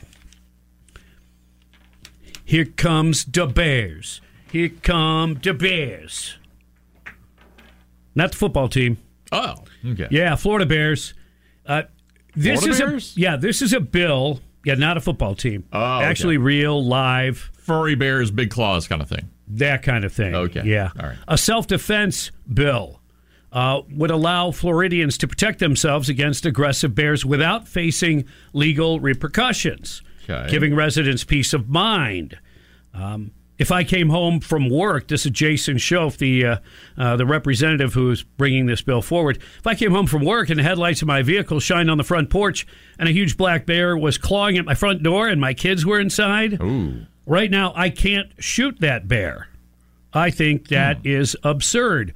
Here 2.46 2.66
comes 2.66 3.26
the 3.26 3.48
Bears. 3.48 4.22
Here 4.52 4.70
come 4.70 5.40
the 5.42 5.54
Bears. 5.54 6.38
Not 8.14 8.32
the 8.32 8.38
football 8.38 8.70
team. 8.70 8.98
Oh, 9.32 9.56
okay. 9.86 10.08
Yeah, 10.12 10.36
Florida 10.36 10.66
Bears. 10.66 11.14
Uh, 11.66 11.84
this 12.36 12.62
Florida 12.62 12.70
is 12.72 12.80
Bears? 12.90 13.18
a 13.18 13.20
yeah. 13.20 13.36
This 13.36 13.62
is 13.62 13.74
a 13.74 13.80
bill. 13.80 14.40
Yeah, 14.64 14.76
not 14.76 14.98
a 14.98 15.02
football 15.02 15.36
team. 15.36 15.66
Oh, 15.74 15.98
okay. 15.98 16.06
actually, 16.06 16.38
real 16.38 16.84
live 16.84 17.52
Furry 17.60 17.96
bears, 17.96 18.32
big 18.32 18.50
claws 18.52 18.88
kind 18.88 19.02
of 19.02 19.10
thing. 19.10 19.30
that 19.48 19.82
kind 19.84 20.06
of 20.06 20.14
thing. 20.14 20.34
Okay. 20.36 20.62
Yeah. 20.66 20.92
All 21.00 21.08
right. 21.08 21.18
A 21.28 21.38
self 21.38 21.68
defense 21.68 22.32
bill 22.52 23.02
uh, 23.52 23.82
would 23.92 24.12
allow 24.12 24.52
Floridians 24.52 25.18
to 25.20 25.28
protect 25.28 25.60
themselves 25.60 26.10
against 26.10 26.46
aggressive 26.46 26.94
bears 26.94 27.26
without 27.26 27.68
facing 27.68 28.26
legal 28.54 29.00
repercussions, 29.00 30.02
Okay. 30.28 30.50
giving 30.50 30.76
residents 30.76 31.24
peace 31.24 31.54
of 31.54 31.70
mind. 31.70 32.38
Um, 32.94 33.32
if 33.58 33.72
I 33.72 33.84
came 33.86 34.10
home 34.10 34.42
from 34.42 34.70
work, 34.70 35.08
this 35.08 35.26
is 35.26 35.32
Jason 35.32 35.78
Shoaf, 35.78 36.18
the 36.18 36.46
uh, 36.46 36.58
uh, 36.98 37.16
the 37.16 37.26
representative 37.26 37.94
who's 37.94 38.22
bringing 38.24 38.66
this 38.66 38.82
bill 38.82 39.02
forward. 39.02 39.38
If 39.60 39.66
I 39.66 39.76
came 39.76 39.92
home 39.92 40.08
from 40.08 40.26
work 40.26 40.50
and 40.50 40.60
the 40.60 40.64
headlights 40.64 41.02
of 41.02 41.08
my 41.08 41.22
vehicle 41.22 41.60
shined 41.62 41.90
on 41.90 41.98
the 41.98 42.04
front 42.04 42.30
porch 42.30 42.68
and 43.00 43.08
a 43.08 43.14
huge 43.14 43.38
black 43.38 43.66
bear 43.66 43.98
was 43.98 44.18
clawing 44.18 44.58
at 44.58 44.66
my 44.66 44.74
front 44.76 45.04
door 45.04 45.30
and 45.30 45.40
my 45.40 45.54
kids 45.54 45.86
were 45.86 46.00
inside, 46.00 46.60
right 47.26 47.50
now 47.50 47.72
I 47.76 47.90
can't 47.90 48.32
shoot 48.40 48.80
that 48.82 49.08
bear. 49.08 49.48
I 50.14 50.32
think 50.32 50.68
that 50.70 51.06
is 51.06 51.36
absurd. 51.44 52.14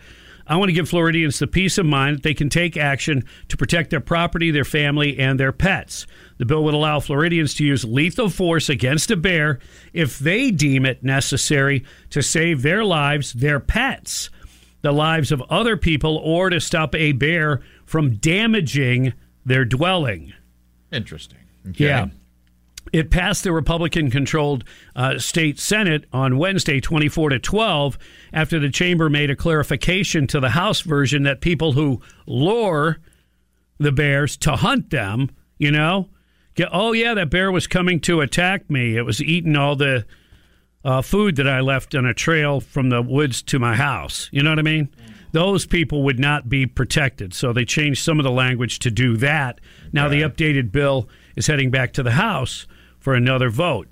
I 0.50 0.56
want 0.56 0.70
to 0.70 0.74
give 0.74 0.90
Floridians 0.90 1.38
the 1.38 1.46
peace 1.46 1.78
of 1.78 1.86
mind 1.86 2.18
that 2.18 2.24
they 2.24 2.34
can 2.34 2.50
take 2.50 2.76
action 2.76 3.24
to 3.50 3.56
protect 3.56 3.92
their 3.92 4.02
property, 4.02 4.50
their 4.50 4.66
family, 4.66 5.20
and 5.20 5.40
their 5.40 5.52
pets. 5.52 6.08
The 6.40 6.46
bill 6.46 6.64
would 6.64 6.74
allow 6.74 7.00
Floridians 7.00 7.54
to 7.56 7.64
use 7.64 7.86
lethal 7.86 8.30
force 8.30 8.68
against 8.68 9.12
a 9.12 9.16
bear 9.16 9.60
if 9.94 10.18
they 10.18 10.50
deem 10.50 10.88
it 10.88 11.04
necessary 11.04 11.86
to 12.10 12.24
save 12.24 12.64
their 12.64 12.84
lives, 12.84 13.34
their 13.34 13.60
pets, 13.60 14.32
the 14.82 14.92
lives 14.92 15.32
of 15.32 15.44
other 15.52 15.78
people, 15.78 16.18
or 16.18 16.50
to 16.50 16.60
stop 16.60 16.96
a 16.96 17.12
bear 17.12 17.62
from 17.86 18.16
damaging 18.16 19.14
their 19.46 19.66
dwelling. 19.66 20.34
Interesting. 20.92 21.40
Okay. 21.70 21.86
Yeah. 21.86 22.08
It 22.92 23.12
passed 23.12 23.44
the 23.44 23.52
Republican 23.52 24.10
controlled 24.10 24.64
uh, 24.96 25.20
state 25.20 25.60
Senate 25.60 26.06
on 26.12 26.38
Wednesday, 26.38 26.80
24 26.80 27.30
to 27.30 27.40
12, 27.40 27.98
after 28.34 28.60
the 28.60 28.70
chamber 28.70 29.10
made 29.10 29.30
a 29.30 29.36
clarification 29.36 30.28
to 30.28 30.40
the 30.40 30.50
House 30.50 30.82
version 30.82 31.24
that 31.24 31.42
people 31.42 31.74
who 31.74 32.02
lure 32.26 33.00
the 33.78 33.92
bears 33.92 34.38
to 34.38 34.56
hunt 34.56 34.90
them, 34.90 35.30
you 35.58 35.72
know, 35.72 36.10
get, 36.56 36.70
oh, 36.72 36.92
yeah, 36.94 37.14
that 37.14 37.30
bear 37.30 37.52
was 37.52 37.68
coming 37.68 38.00
to 38.02 38.22
attack 38.22 38.70
me. 38.70 38.98
It 38.98 39.04
was 39.04 39.22
eating 39.22 39.56
all 39.56 39.76
the 39.76 40.06
uh, 40.84 41.02
food 41.02 41.36
that 41.36 41.48
I 41.48 41.60
left 41.60 41.96
on 41.96 42.06
a 42.06 42.14
trail 42.14 42.60
from 42.60 42.90
the 42.90 43.02
woods 43.02 43.42
to 43.44 43.60
my 43.60 43.76
house. 43.76 44.30
You 44.32 44.44
know 44.44 44.50
what 44.50 44.60
I 44.60 44.64
mean? 44.64 44.90
Those 45.32 45.66
people 45.66 46.04
would 46.04 46.20
not 46.20 46.50
be 46.50 46.66
protected. 46.66 47.34
So 47.34 47.54
they 47.54 47.66
changed 47.66 48.04
some 48.04 48.20
of 48.20 48.24
the 48.24 48.32
language 48.32 48.80
to 48.80 48.92
do 48.92 49.16
that. 49.18 49.62
Now 49.94 50.08
the 50.10 50.22
updated 50.22 50.72
bill 50.72 51.08
is 51.40 51.48
heading 51.48 51.72
back 51.72 51.94
to 51.94 52.04
the 52.04 52.12
House 52.12 52.68
for 53.00 53.16
another 53.16 53.50
vote. 53.50 53.88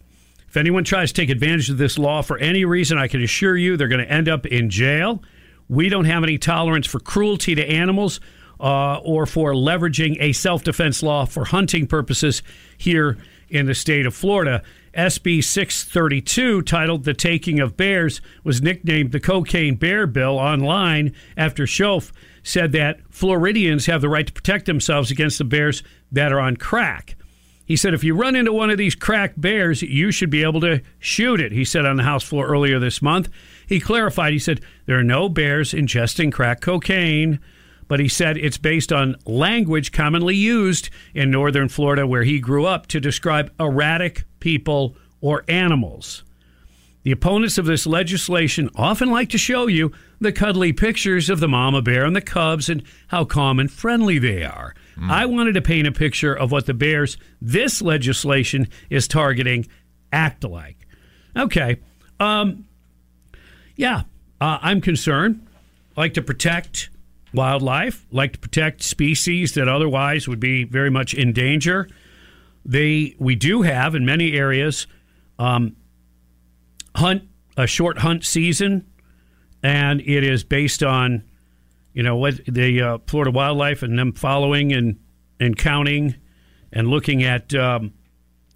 If 0.50 0.58
anyone 0.58 0.84
tries 0.84 1.12
to 1.14 1.22
take 1.22 1.30
advantage 1.30 1.70
of 1.70 1.78
this 1.78 1.98
law 1.98 2.22
for 2.22 2.38
any 2.38 2.66
reason, 2.66 2.98
I 2.98 3.08
can 3.08 3.24
assure 3.24 3.58
you 3.58 3.78
they're 3.78 3.88
going 3.88 4.06
to 4.06 4.12
end 4.12 4.30
up 4.30 4.46
in 4.46 4.70
jail. 4.70 5.24
We 5.70 5.90
don't 5.90 6.06
have 6.06 6.24
any 6.24 6.38
tolerance 6.38 6.86
for 6.86 7.00
cruelty 7.00 7.56
to 7.56 7.66
animals 7.66 8.20
uh, 8.60 8.98
or 8.98 9.26
for 9.26 9.54
leveraging 9.54 10.18
a 10.20 10.34
self 10.34 10.64
defense 10.64 11.02
law 11.02 11.26
for 11.26 11.46
hunting 11.46 11.88
purposes 11.88 12.44
here 12.78 13.18
in 13.50 13.66
the 13.66 13.76
state 13.76 14.06
of 14.06 14.14
Florida. 14.14 14.62
SB 14.94 15.44
632, 15.44 16.64
titled 16.64 17.04
The 17.04 17.14
Taking 17.14 17.60
of 17.60 17.78
Bears, 17.78 18.20
was 18.44 18.62
nicknamed 18.62 19.12
the 19.12 19.20
Cocaine 19.20 19.76
Bear 19.76 20.08
Bill 20.08 20.38
online 20.38 21.14
after 21.38 21.64
Shoaf 21.64 22.12
said 22.42 22.72
that 22.72 23.00
Floridians 23.10 23.86
have 23.86 24.02
the 24.02 24.10
right 24.10 24.26
to 24.26 24.34
protect 24.34 24.66
themselves 24.66 25.12
against 25.12 25.38
the 25.38 25.44
bears 25.44 25.84
that 26.12 26.34
are 26.34 26.40
on 26.40 26.58
crack. 26.58 27.17
He 27.68 27.76
said, 27.76 27.94
if 27.94 28.02
you 28.02 28.16
run 28.16 28.38
into 28.38 28.54
one 28.54 28.70
of 28.70 28.78
these 28.78 28.96
crack 28.96 29.34
bears, 29.36 29.82
you 29.82 30.10
should 30.10 30.30
be 30.30 30.42
able 30.42 30.62
to 30.62 30.82
shoot 31.00 31.42
it, 31.42 31.52
he 31.52 31.66
said 31.66 31.86
on 31.86 31.98
the 31.98 32.04
House 32.04 32.24
floor 32.24 32.48
earlier 32.48 32.80
this 32.80 33.02
month. 33.02 33.28
He 33.68 33.82
clarified, 33.82 34.32
he 34.32 34.40
said, 34.40 34.62
there 34.86 34.98
are 34.98 35.04
no 35.04 35.28
bears 35.28 35.74
ingesting 35.74 36.32
crack 36.32 36.62
cocaine, 36.62 37.40
but 37.90 38.00
he 38.00 38.08
said 38.08 38.38
it's 38.38 38.58
based 38.58 38.94
on 38.94 39.18
language 39.26 39.92
commonly 39.92 40.34
used 40.34 40.90
in 41.14 41.30
northern 41.30 41.68
Florida, 41.68 42.08
where 42.08 42.24
he 42.24 42.40
grew 42.40 42.66
up, 42.66 42.88
to 42.88 43.02
describe 43.02 43.52
erratic 43.60 44.24
people 44.40 44.96
or 45.20 45.44
animals. 45.50 46.24
The 47.04 47.12
opponents 47.12 47.58
of 47.58 47.66
this 47.66 47.86
legislation 47.86 48.70
often 48.76 49.12
like 49.12 49.30
to 49.30 49.38
show 49.38 49.68
you 49.68 49.92
the 50.22 50.32
cuddly 50.32 50.72
pictures 50.72 51.30
of 51.30 51.42
the 51.42 51.48
mama 51.50 51.82
bear 51.82 52.06
and 52.06 52.16
the 52.16 52.22
cubs 52.22 52.70
and 52.70 52.82
how 53.08 53.26
calm 53.26 53.60
and 53.60 53.70
friendly 53.70 54.20
they 54.20 54.44
are. 54.44 54.74
I 55.02 55.26
wanted 55.26 55.54
to 55.54 55.62
paint 55.62 55.88
a 55.88 55.92
picture 55.92 56.34
of 56.34 56.52
what 56.52 56.66
the 56.66 56.74
bears 56.74 57.18
this 57.42 57.82
legislation 57.82 58.68
is 58.90 59.08
targeting 59.08 59.68
act 60.12 60.44
like. 60.44 60.88
Okay. 61.36 61.78
Um, 62.20 62.66
yeah, 63.76 64.04
uh, 64.42 64.58
I'm 64.62 64.82
concerned. 64.82 65.48
Like 65.96 66.14
to 66.16 66.22
protect 66.22 66.90
wildlife, 67.34 68.06
like 68.12 68.34
to 68.34 68.40
protect 68.40 68.84
species 68.84 69.54
that 69.54 69.68
otherwise 69.68 70.28
would 70.28 70.40
be 70.40 70.64
very 70.64 70.90
much 70.90 71.14
in 71.14 71.34
danger. 71.34 71.88
They 72.66 73.16
we 73.20 73.36
do 73.36 73.62
have 73.62 73.96
in 73.96 74.06
many 74.06 74.34
areas 74.34 74.88
um, 75.40 75.76
hunt 76.96 77.24
a 77.56 77.68
short 77.68 78.00
hunt 78.00 78.26
season, 78.26 78.86
and 79.64 80.02
it 80.02 80.24
is 80.24 80.44
based 80.44 80.84
on 80.84 81.24
you 81.98 82.04
know 82.04 82.16
what 82.16 82.36
the 82.46 82.82
uh, 82.82 82.98
Florida 83.08 83.32
wildlife 83.32 83.82
and 83.82 83.98
them 83.98 84.14
following 84.14 84.72
and 84.72 85.00
and 85.40 85.58
counting 85.58 86.14
and 86.72 86.88
looking 86.88 87.24
at 87.24 87.54
um, 87.56 87.92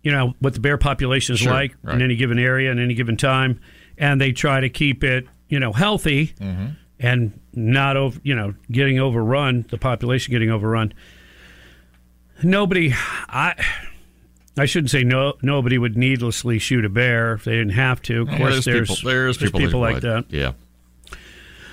you 0.04 0.12
know 0.12 0.34
what 0.40 0.54
the 0.54 0.60
bear 0.60 0.78
population 0.78 1.34
is 1.34 1.40
Sure, 1.40 1.52
like 1.52 1.76
right. 1.84 1.96
in 1.96 2.02
any 2.04 2.16
given 2.16 2.38
area 2.38 2.72
in 2.72 2.78
any 2.80 2.94
given 2.94 3.18
time, 3.18 3.60
and 3.98 4.22
they 4.22 4.32
try 4.32 4.60
to 4.62 4.70
keep 4.70 5.04
it 5.04 5.26
you 5.50 5.60
know 5.60 5.74
healthy 5.74 6.28
Mm-hmm. 6.40 6.68
and 7.00 7.40
not 7.54 7.98
over 7.98 8.20
you 8.24 8.36
know 8.36 8.54
getting 8.72 9.00
overrun 9.00 9.66
the 9.70 9.78
population 9.78 10.32
getting 10.32 10.52
overrun. 10.52 10.94
Nobody, 12.44 12.94
I. 13.30 13.56
I 14.58 14.66
shouldn't 14.66 14.92
say 14.92 15.06
no. 15.06 15.36
Nobody 15.42 15.78
would 15.78 15.96
needlessly 15.98 16.60
shoot 16.60 16.84
a 16.84 16.90
bear 16.90 17.34
if 17.34 17.46
they 17.46 17.54
didn't 17.54 17.72
have 17.74 18.02
to. 18.04 18.24
Of 18.24 18.28
course, 18.28 18.66
there's 18.66 18.66
there's 18.66 18.90
people- 19.00 19.10
there's 19.10 19.38
people 19.38 19.60
that 19.62 19.78
like 19.78 19.94
would. 19.96 20.04
that. 20.04 20.26
Yeah. 20.30 20.52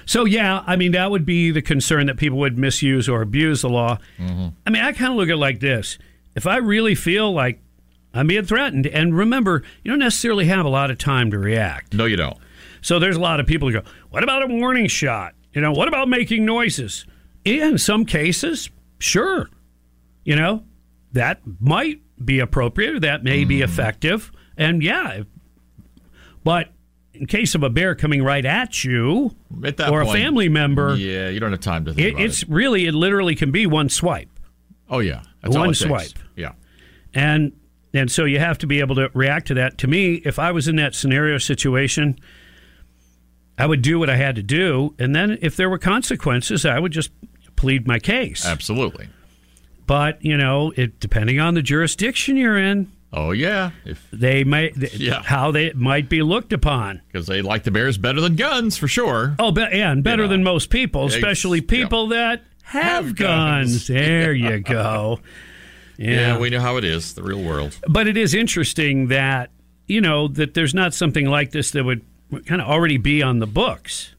So 0.09 0.25
yeah, 0.25 0.65
I 0.67 0.77
mean 0.77 0.93
that 0.93 1.11
would 1.11 1.27
be 1.27 1.51
the 1.51 1.61
concern 1.61 2.07
that 2.07 2.17
people 2.17 2.39
would 2.39 2.57
misuse 2.57 3.11
or 3.11 3.21
abuse 3.21 3.61
the 3.61 3.69
law. 3.69 3.99
Mm-hmm. 4.19 4.49
I 4.67 4.71
mean, 4.71 4.83
I 4.83 4.93
kind 4.93 5.13
of 5.13 5.19
look 5.19 5.29
at 5.29 5.35
it 5.35 5.37
like 5.37 5.61
this: 5.61 5.99
if 6.35 6.47
I 6.47 6.57
really 6.57 6.95
feel 6.95 7.31
like 7.31 7.61
I'm 8.15 8.27
being 8.27 8.47
threatened, 8.47 8.87
and 8.87 9.15
remember, 9.15 9.63
you 9.85 9.91
don't 9.93 9.99
necessarily 9.99 10.47
have 10.47 10.65
a 10.65 10.71
lot 10.71 10.91
of 10.91 10.97
time 10.97 11.31
to 11.33 11.39
react. 11.39 11.93
No, 11.93 12.07
you 12.07 12.17
don't. 12.17 12.39
So 12.81 12.99
there's 12.99 13.17
a 13.17 13.21
lot 13.21 13.39
of 13.39 13.47
people 13.47 13.69
who 13.69 13.83
go, 13.83 13.91
"What 14.09 14.25
about 14.25 14.43
a 14.43 14.47
warning 14.47 14.87
shot? 14.87 15.35
You 15.53 15.61
know, 15.61 15.73
what 15.73 15.89
about 15.89 16.09
making 16.09 16.43
noises?" 16.47 17.05
In 17.45 17.77
some 17.77 18.07
cases, 18.07 18.71
sure, 18.99 19.51
you 20.25 20.37
know, 20.37 20.65
that 21.13 21.43
might 21.61 22.01
be 22.25 22.39
appropriate. 22.39 23.01
That 23.01 23.25
may 23.25 23.45
be 23.45 23.61
effective, 23.61 24.33
and 24.57 24.83
yeah, 24.83 25.25
but 26.45 26.71
in 27.21 27.27
case 27.27 27.55
of 27.55 27.63
a 27.63 27.71
bear 27.71 27.95
coming 27.95 28.23
right 28.23 28.45
at 28.45 28.85
you 28.85 29.35
At 29.65 29.77
that 29.79 29.91
or 29.91 30.05
point, 30.05 30.19
a 30.19 30.23
family 30.23 30.49
member, 30.49 30.95
Yeah, 30.97 31.29
you 31.29 31.41
don't 31.41 31.51
have 31.53 31.61
time 31.61 31.85
to 31.87 31.95
think 31.95 32.19
it, 32.19 32.23
it's 32.23 32.43
it. 32.43 32.49
really 32.49 32.87
it 32.87 32.95
literally 32.95 33.35
can 33.35 33.51
be 33.51 33.67
one 33.67 33.89
swipe. 33.89 34.29
Oh 34.89 35.01
yeah, 35.01 35.23
that's 35.43 35.55
one 35.57 35.67
it 35.71 35.75
takes. 35.75 35.81
swipe. 35.81 36.19
Yeah. 36.37 36.53
And 37.15 37.53
and 37.95 38.11
so 38.11 38.25
you 38.25 38.39
have 38.39 38.59
to 38.59 38.67
be 38.67 38.81
able 38.81 38.95
to 38.97 39.11
react 39.15 39.49
to 39.49 39.55
that. 39.55 39.79
To 39.79 39.87
me, 39.87 40.15
if 40.25 40.39
I 40.39 40.53
was 40.53 40.69
in 40.69 40.77
that 40.77 40.95
scenario 40.95 41.39
situation, 41.39 42.19
I 43.57 43.67
would 43.67 43.83
do 43.83 43.99
what 43.99 44.09
I 44.11 44.17
had 44.17 44.37
to 44.37 44.43
do, 44.43 44.95
and 44.99 45.15
then 45.17 45.39
if 45.41 45.57
there 45.57 45.69
were 45.71 45.79
consequences, 45.79 46.65
I 46.65 46.79
would 46.79 46.93
just 46.93 47.11
plead 47.57 47.87
my 47.89 47.99
case. 47.99 48.45
Absolutely. 48.47 49.09
But 49.87 50.23
you 50.25 50.37
know, 50.37 50.73
it 50.77 51.01
depending 51.01 51.41
on 51.41 51.55
the 51.55 51.63
jurisdiction 51.63 52.37
you're 52.37 52.59
in. 52.59 52.91
Oh 53.13 53.31
yeah, 53.31 53.71
if 53.87 54.07
they 54.13 54.45
may, 54.45 54.73
Yeah. 54.93 55.23
how 55.23 55.51
they 55.51 55.73
might 55.73 56.09
be 56.11 56.23
looked 56.23 56.53
upon. 56.53 57.01
because 57.11 57.27
they 57.27 57.41
like 57.43 57.65
the 57.65 57.71
Bears 57.71 57.97
better 57.97 58.21
than 58.21 58.37
guns 58.37 58.77
for 58.77 58.87
sure. 58.89 59.35
Oh, 59.39 59.51
be, 59.51 59.63
yeah, 59.73 59.91
and 59.93 60.05
better 60.05 60.25
know. 60.25 60.29
than 60.29 60.43
most 60.45 60.69
people, 60.69 61.07
especially 61.07 61.61
people 61.63 62.09
that 62.09 62.43
have, 62.65 63.07
Have 63.07 63.17
guns. 63.17 63.71
guns. 63.71 63.89
There 63.89 64.33
you 64.35 64.61
go. 64.61 65.21
Yeah. 65.97 66.39
we 66.39 66.51
know 66.51 66.61
how 66.61 66.77
it 66.77 66.85
is, 66.85 67.15
the 67.15 67.23
real 67.23 67.43
world. 67.43 67.79
But 67.89 68.07
it 68.07 68.17
is 68.19 68.35
interesting 68.35 69.09
that, 69.09 69.51
you 69.87 70.01
know, 70.03 70.29
that 70.29 70.53
there's 70.55 70.75
not 70.75 70.93
something 70.95 71.27
like 71.27 71.51
this 71.51 71.71
that 71.73 71.85
would 71.85 72.03
kind 72.47 72.61
of 72.61 72.69
already 72.69 72.99
be 72.99 73.23
on 73.23 73.39
the 73.39 73.47
books. 73.47 74.15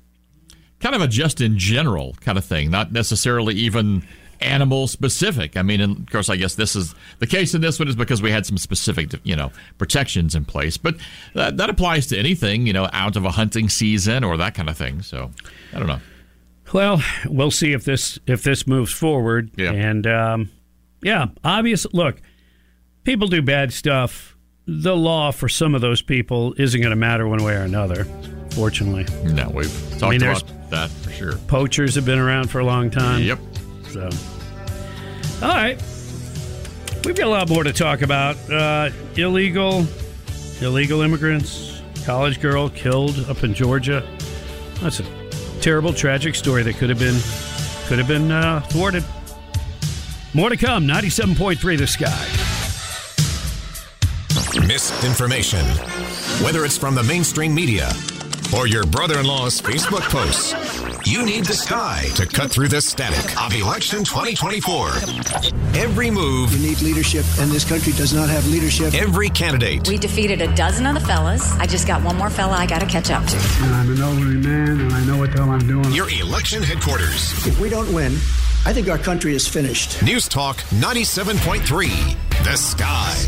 Kind 0.79 0.95
of 0.95 1.01
a 1.01 1.07
just 1.07 1.41
in 1.41 1.57
general 1.59 2.15
kind 2.21 2.37
of 2.39 2.43
thing, 2.45 2.71
not 2.71 2.91
necessarily 2.91 3.53
even 3.55 4.03
animal 4.41 4.87
specific. 4.87 5.57
I 5.57 5.61
mean, 5.61 5.81
and 5.81 5.99
of 5.99 6.09
course, 6.11 6.29
I 6.29 6.35
guess 6.35 6.55
this 6.55 6.75
is 6.75 6.95
the 7.19 7.27
case 7.27 7.53
in 7.53 7.61
this 7.61 7.79
one 7.79 7.87
is 7.87 7.95
because 7.95 8.21
we 8.21 8.31
had 8.31 8.45
some 8.45 8.57
specific, 8.57 9.11
you 9.23 9.35
know, 9.35 9.51
protections 9.77 10.35
in 10.35 10.45
place. 10.45 10.77
But 10.77 10.95
that, 11.33 11.57
that 11.57 11.69
applies 11.69 12.07
to 12.07 12.17
anything, 12.17 12.65
you 12.67 12.73
know, 12.73 12.89
out 12.93 13.15
of 13.15 13.25
a 13.25 13.31
hunting 13.31 13.69
season 13.69 14.23
or 14.23 14.37
that 14.37 14.55
kind 14.55 14.69
of 14.69 14.77
thing. 14.77 15.01
So 15.01 15.31
I 15.73 15.79
don't 15.79 15.87
know. 15.87 15.99
Well, 16.73 17.01
we'll 17.25 17.51
see 17.51 17.73
if 17.73 17.83
this 17.83 18.19
if 18.27 18.43
this 18.43 18.67
moves 18.67 18.91
forward. 18.93 19.49
Yeah. 19.55 19.71
And 19.71 20.05
um, 20.05 20.49
yeah, 21.01 21.27
obvious. 21.43 21.85
Look, 21.93 22.21
people 23.03 23.27
do 23.27 23.41
bad 23.41 23.73
stuff. 23.73 24.35
The 24.67 24.95
law 24.95 25.31
for 25.31 25.49
some 25.49 25.73
of 25.73 25.81
those 25.81 26.03
people 26.03 26.53
isn't 26.57 26.79
going 26.79 26.91
to 26.91 26.95
matter 26.95 27.27
one 27.27 27.43
way 27.43 27.55
or 27.55 27.61
another. 27.61 28.05
Fortunately, 28.51 29.05
No, 29.31 29.49
we've 29.49 29.71
talked 29.97 30.03
I 30.03 30.09
mean, 30.11 30.21
about 30.23 30.43
that 30.69 30.89
for 30.91 31.09
sure. 31.11 31.37
poachers 31.47 31.95
have 31.95 32.05
been 32.05 32.19
around 32.19 32.49
for 32.51 32.59
a 32.59 32.65
long 32.65 32.91
time. 32.91 33.23
Yep. 33.23 33.39
So, 33.91 34.09
all 35.41 35.49
right, 35.49 35.81
we've 37.05 37.15
got 37.15 37.27
a 37.27 37.29
lot 37.29 37.49
more 37.49 37.63
to 37.63 37.73
talk 37.73 38.01
about. 38.01 38.37
Uh, 38.49 38.91
illegal, 39.15 39.85
illegal 40.61 41.01
immigrants, 41.01 41.81
college 42.05 42.39
girl 42.39 42.69
killed 42.69 43.19
up 43.27 43.43
in 43.43 43.53
Georgia. 43.53 44.07
That's 44.81 44.99
a 44.99 45.05
terrible, 45.59 45.91
tragic 45.91 46.35
story 46.35 46.63
that 46.63 46.75
could 46.75 46.89
have 46.89 46.99
been 46.99 47.19
could 47.87 47.97
have 47.97 48.07
been 48.07 48.31
uh, 48.31 48.61
thwarted. 48.61 49.03
More 50.33 50.49
to 50.49 50.57
come. 50.57 50.85
Ninety-seven 50.85 51.35
point 51.35 51.59
three. 51.59 51.75
The 51.75 51.87
sky. 51.87 52.27
Misinformation. 54.67 55.65
Whether 56.43 56.63
it's 56.63 56.77
from 56.77 56.93
the 56.93 57.03
mainstream 57.03 57.55
media 57.55 57.91
or 58.55 58.67
your 58.67 58.85
brother 58.85 59.19
in 59.19 59.25
law's 59.25 59.59
Facebook 59.59 60.01
posts, 60.09 60.53
you 61.05 61.25
need 61.25 61.45
the 61.45 61.53
sky 61.53 62.05
to 62.15 62.25
cut 62.25 62.51
through 62.51 62.67
the 62.67 62.81
static 62.81 63.41
of 63.41 63.53
election 63.53 63.99
2024. 64.03 64.89
Every 65.79 66.09
move, 66.11 66.51
You 66.53 66.67
need 66.67 66.81
leadership, 66.81 67.25
and 67.39 67.51
this 67.51 67.67
country 67.67 67.93
does 67.93 68.13
not 68.13 68.29
have 68.29 68.45
leadership. 68.47 68.93
every 68.93 69.29
candidate, 69.29 69.87
We 69.87 69.97
defeated 69.97 70.41
a 70.41 70.53
dozen 70.55 70.85
of 70.85 70.95
the 70.95 71.01
fellas. 71.01 71.51
I 71.53 71.65
just 71.65 71.87
got 71.87 72.03
one 72.03 72.15
more 72.17 72.29
fella 72.29 72.53
I 72.53 72.65
got 72.65 72.79
to 72.79 72.85
catch 72.87 73.09
up 73.11 73.25
to. 73.27 73.37
And 73.63 73.73
I'm 73.75 73.91
an 73.91 74.01
elderly 74.01 74.35
man, 74.37 74.79
and 74.81 74.93
I 74.93 75.03
know 75.05 75.17
what 75.17 75.31
the 75.31 75.37
hell 75.43 75.49
I'm 75.51 75.65
doing. 75.67 75.91
your 75.93 76.09
election 76.09 76.61
headquarters. 76.63 77.45
If 77.47 77.59
we 77.59 77.69
don't 77.69 77.91
win, 77.93 78.13
I 78.65 78.73
think 78.73 78.89
our 78.89 78.97
country 78.97 79.33
is 79.35 79.47
finished. 79.47 80.01
News 80.03 80.27
Talk 80.27 80.57
97.3. 80.71 82.43
The 82.43 82.55
Sky. 82.55 83.25